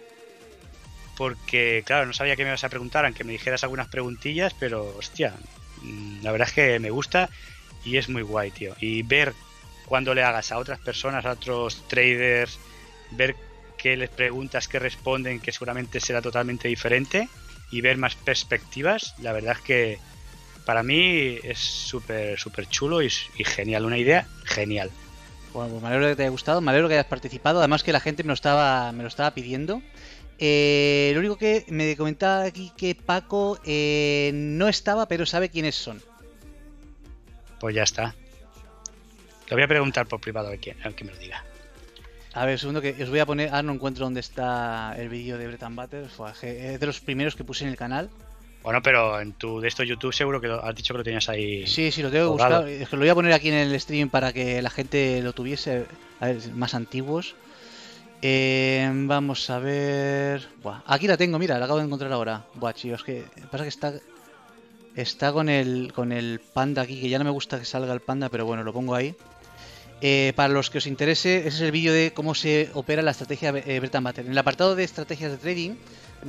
[1.18, 4.96] Porque, claro, no sabía que me ibas a preguntar, aunque me dijeras algunas preguntillas, pero,
[4.98, 5.34] hostia,
[5.82, 7.30] mm, la verdad es que me gusta
[7.86, 8.76] y es muy guay, tío.
[8.80, 9.34] Y ver
[9.86, 12.60] cuando le hagas a otras personas, a otros traders,
[13.12, 13.36] ver
[13.82, 17.28] qué les preguntas, qué responden, que seguramente será totalmente diferente
[17.72, 20.00] y ver más perspectivas, la verdad es que
[20.66, 23.08] para mí es súper, súper chulo y,
[23.38, 23.86] y genial.
[23.86, 24.92] Una idea genial.
[25.54, 27.92] Bueno, pues me alegro que te haya gustado, me alegro que hayas participado, además que
[27.92, 29.82] la gente me lo estaba, me lo estaba pidiendo.
[30.38, 35.76] Eh, lo único que me comentaba aquí que Paco eh, no estaba, pero sabe quiénes
[35.76, 36.02] son.
[37.60, 38.16] Pues ya está.
[39.50, 41.44] Le voy a preguntar por privado a quién, a que me lo diga.
[42.34, 43.50] A ver, segundo que os voy a poner.
[43.52, 45.78] Ah, no encuentro dónde está el vídeo de Breton.
[46.16, 48.10] Fue, Es de los primeros que puse en el canal.
[48.64, 51.28] Bueno, pero en tu de esto YouTube seguro que lo, has dicho que lo tenías
[51.30, 51.66] ahí.
[51.66, 52.68] Sí, sí, lo tengo buscar.
[52.68, 55.34] Es que lo voy a poner aquí en el stream para que la gente lo
[55.34, 55.86] tuviese.
[56.20, 57.36] A ver, más antiguos.
[58.22, 60.48] Eh, vamos a ver.
[60.62, 62.46] Buah, aquí la tengo, mira, la acabo de encontrar ahora.
[62.54, 63.94] Buah, chicos, es que pasa que está.
[64.96, 68.02] Está con el, con el panda aquí, que ya no me gusta que salga el
[68.02, 69.16] panda, pero bueno, lo pongo ahí.
[70.04, 73.12] Eh, para los que os interese, ese es el vídeo de cómo se opera la
[73.12, 74.26] estrategia eh, Breton Battle.
[74.26, 75.76] En el apartado de estrategias de trading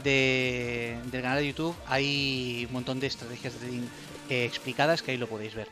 [0.04, 3.86] de- del canal de YouTube hay un montón de estrategias de trading
[4.28, 5.68] eh, explicadas que ahí lo podéis ver.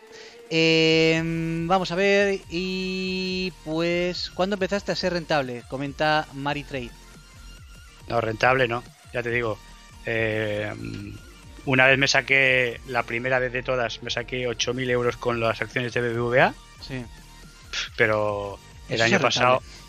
[0.48, 1.20] Eh,
[1.66, 5.62] vamos a ver, y pues, ¿cuándo empezaste a ser rentable?
[5.68, 6.90] Comenta Mari Trade.
[8.09, 8.82] No, rentable no,
[9.12, 9.59] ya te digo.
[10.07, 10.72] Eh,
[11.66, 15.61] una vez me saqué, la primera vez de todas, me saqué 8.000 euros con las
[15.61, 17.05] acciones de BBVA, Sí.
[17.96, 18.58] Pero
[18.88, 19.60] el Eso año pasado...
[19.60, 19.80] rentable.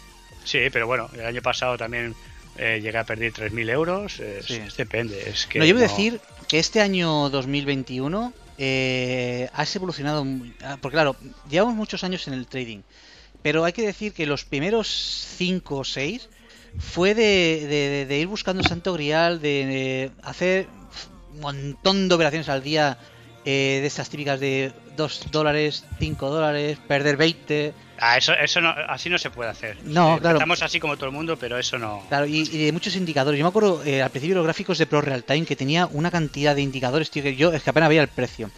[0.43, 2.15] Sí, pero bueno, el año pasado también
[2.57, 4.13] eh, llegué a perder 3.000 euros.
[4.13, 4.55] Sí.
[4.55, 5.59] es- depende, es que...
[5.59, 10.25] no, yo voy a decir que este año 2021 eh, has evolucionado.
[10.25, 11.15] muy- ah, Porque, claro,
[11.49, 12.79] llevamos muchos años en el trading.
[13.43, 14.88] Pero hay que decir que los primeros
[15.38, 16.29] 5 o 6
[16.79, 20.67] fue de, de- de ir buscando santo grial, de hacer
[21.34, 22.97] un montón de operaciones al día,
[23.45, 24.71] eh, de estas típicas de
[25.02, 27.74] 2 dólares, 5 dólares, perder 20.
[27.99, 29.78] Ah, eso, eso no, así no se puede hacer.
[29.84, 30.38] No, Eh, claro.
[30.38, 32.04] Estamos así como todo el mundo, pero eso no...
[32.10, 33.38] Claro, y, y de muchos indicadores.
[33.38, 36.10] Yo me acuerdo eh, al principio los gráficos de Pro Real Time que tenía una
[36.10, 38.49] cantidad de indicadores, tío, que yo es que apenas veía el precio.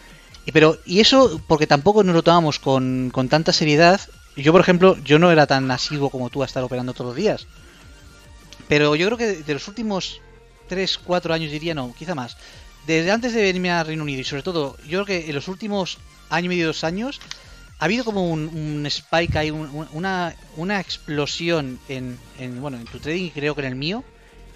[0.46, 4.00] Y, pero, y eso porque tampoco nos lo tomamos con, con tanta seriedad.
[4.38, 7.16] Yo, por ejemplo, yo no era tan asiduo como tú a estar operando todos los
[7.16, 7.48] días.
[8.68, 10.22] Pero yo creo que de los últimos
[10.70, 12.38] 3, 4 años, diría no, quizá más.
[12.88, 15.48] Desde antes de venirme a Reino Unido y sobre todo, yo creo que en los
[15.48, 15.98] últimos
[16.30, 17.19] año y medio, dos años,
[17.80, 22.78] ha habido como un, un spike, hay un- un- una, una explosión en, en, bueno,
[22.78, 24.03] en tu trading y creo que en el mío,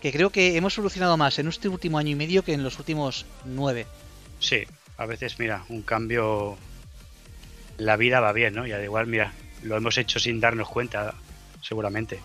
[0.01, 2.77] que creo que hemos evolucionado más en este último año y medio que en los
[2.79, 3.85] últimos nueve.
[4.39, 4.63] Sí,
[4.97, 6.57] a veces, mira, un cambio...
[7.79, 8.65] La vida va bien, ¿no?
[8.65, 11.13] Y al igual, mira, lo hemos hecho sin darnos cuenta,
[11.61, 12.19] seguramente.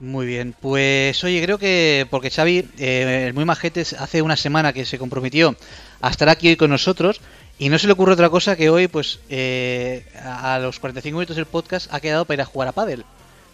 [0.00, 4.72] Muy bien, pues oye, creo que porque Xavi, eh, el muy majetes, hace una semana
[4.72, 5.54] que se comprometió
[6.00, 7.20] a estar aquí hoy con nosotros
[7.60, 11.36] y no se le ocurre otra cosa que hoy, pues eh, a los 45 minutos
[11.36, 13.04] del podcast ha quedado para ir a jugar a pádel.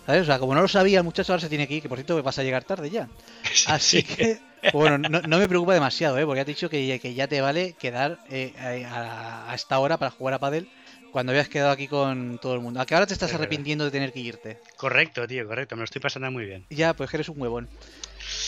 [0.07, 0.23] ¿Sabes?
[0.23, 1.99] O sea, como no lo sabía el muchacho, ahora se tiene que ir, que por
[1.99, 3.09] cierto vas a llegar tarde ya.
[3.67, 4.03] Así Sí.
[4.05, 6.25] que, pues bueno, no, no me preocupa demasiado, ¿eh?
[6.25, 8.55] porque has dicho que, que ya te vale quedar eh,
[8.89, 10.69] a, a esta hora para jugar a pádel
[11.11, 12.81] cuando habías quedado aquí con todo el mundo.
[12.81, 13.47] A que ahora te estás Es verdad.
[13.49, 14.61] arrepintiendo de tener que irte.
[14.77, 15.75] Correcto, tío, correcto.
[15.75, 16.67] Me lo estoy pasando muy bien.
[16.71, 17.69] Ya, pues que eres un huevón.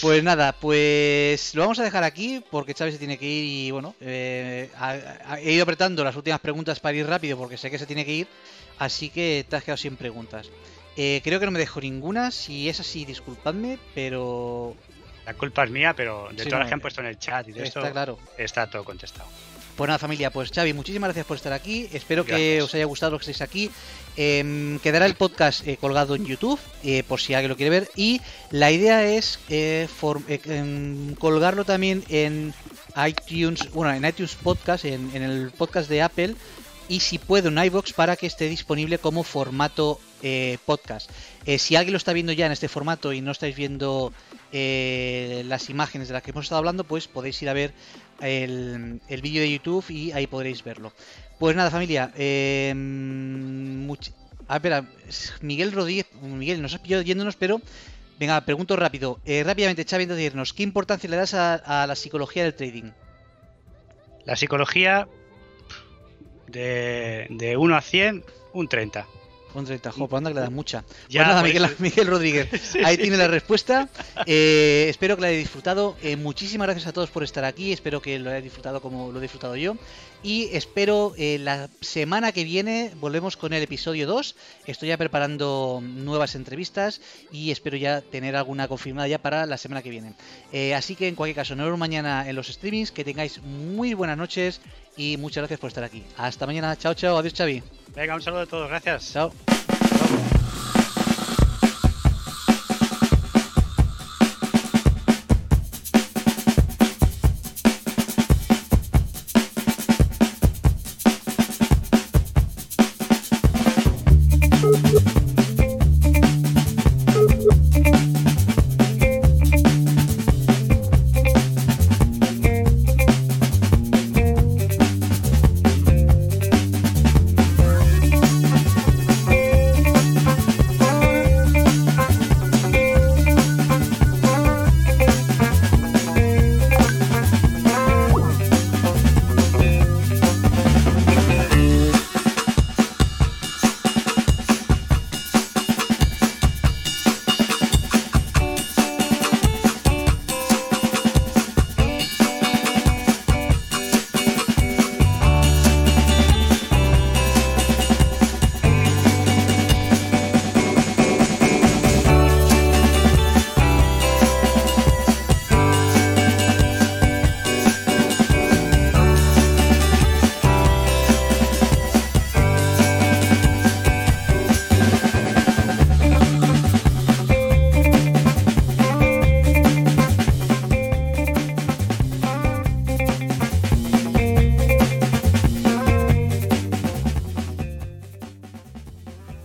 [0.00, 3.70] Pues nada, pues lo vamos a dejar aquí porque Chávez se tiene que ir y
[3.70, 4.96] bueno, eh, ha-
[5.34, 8.04] ha- he ido apretando las últimas preguntas para ir rápido porque sé que se tiene
[8.04, 8.28] que ir,
[8.78, 10.48] así que te has quedado sin preguntas.
[10.96, 14.74] Eh, creo que no me dejo ninguna, si es así, disculpadme, pero
[15.26, 17.18] La culpa es mía, pero de Sí, todas no, las que han puesto en el
[17.18, 18.18] chat y de está esto, claro.
[18.36, 19.28] está todo contestado.
[19.76, 21.88] Pues nada, familia, pues Xavi, muchísimas gracias por estar aquí.
[21.92, 23.70] Espero que os haya gustado lo que estéis aquí.
[24.20, 27.88] Em, quedará el podcast eh, colgado en YouTube, eh, por si alguien lo quiere ver.
[27.94, 29.86] Y la idea es eh,
[30.26, 32.52] em, colgarlo también en
[33.06, 36.34] iTunes, bueno, en iTunes Podcast, en, el podcast de Apple.
[36.88, 40.00] Y si puedo en iBox para que esté disponible como formato
[40.64, 41.08] podcast.
[41.58, 44.12] Si alguien lo está viendo ya en este formato y no estáis viendo
[44.50, 47.72] las imágenes de las que hemos estado hablando, pues podéis ir a ver
[48.20, 50.92] el, el vídeo de YouTube y ahí podréis verlo.
[51.38, 52.12] Pues nada, familia.
[52.16, 52.74] Eh,
[54.48, 54.86] Ah, espera,
[55.42, 57.60] Miguel Rodríguez, Miguel, nos has pillado yéndonos, pero
[58.18, 59.20] venga, pregunto rápido.
[59.26, 62.90] Eh, rápidamente, Xavi, antes de irnos, ¿qué importancia le das a, la psicología del trading?
[64.24, 65.06] La psicología
[66.46, 68.24] de, de 1 a 100,
[68.54, 69.06] un 30.
[69.54, 70.84] Un 30, jo, anda que le das mucha.
[71.08, 73.88] Ya, pues nada, Miguel, Miguel, Rodríguez, ahí tiene la respuesta.
[74.26, 75.96] Eh, espero que la hayáis disfrutado.
[76.02, 77.72] Eh, muchísimas gracias a todos por estar aquí.
[77.72, 79.76] Espero que lo hayáis disfrutado como lo he disfrutado yo.
[80.22, 84.36] Y espero eh, la semana que viene volvemos con el episodio 2.
[84.66, 87.00] Estoy ya preparando nuevas entrevistas
[87.32, 90.14] y espero ya tener alguna confirmada ya para la semana que viene.
[90.74, 92.90] así que en cualquier caso, nos vemos mañana en los streamings.
[92.90, 94.60] Que tengáis muy buenas noches
[94.98, 96.04] y muchas gracias por estar aquí.
[96.18, 96.76] Hasta mañana.
[96.76, 97.16] Chao, chao.
[97.16, 97.62] Adiós, Xavi.
[97.94, 98.68] Venga, un saludo a todos.
[98.68, 99.12] Gracias.
[99.12, 99.32] Chao.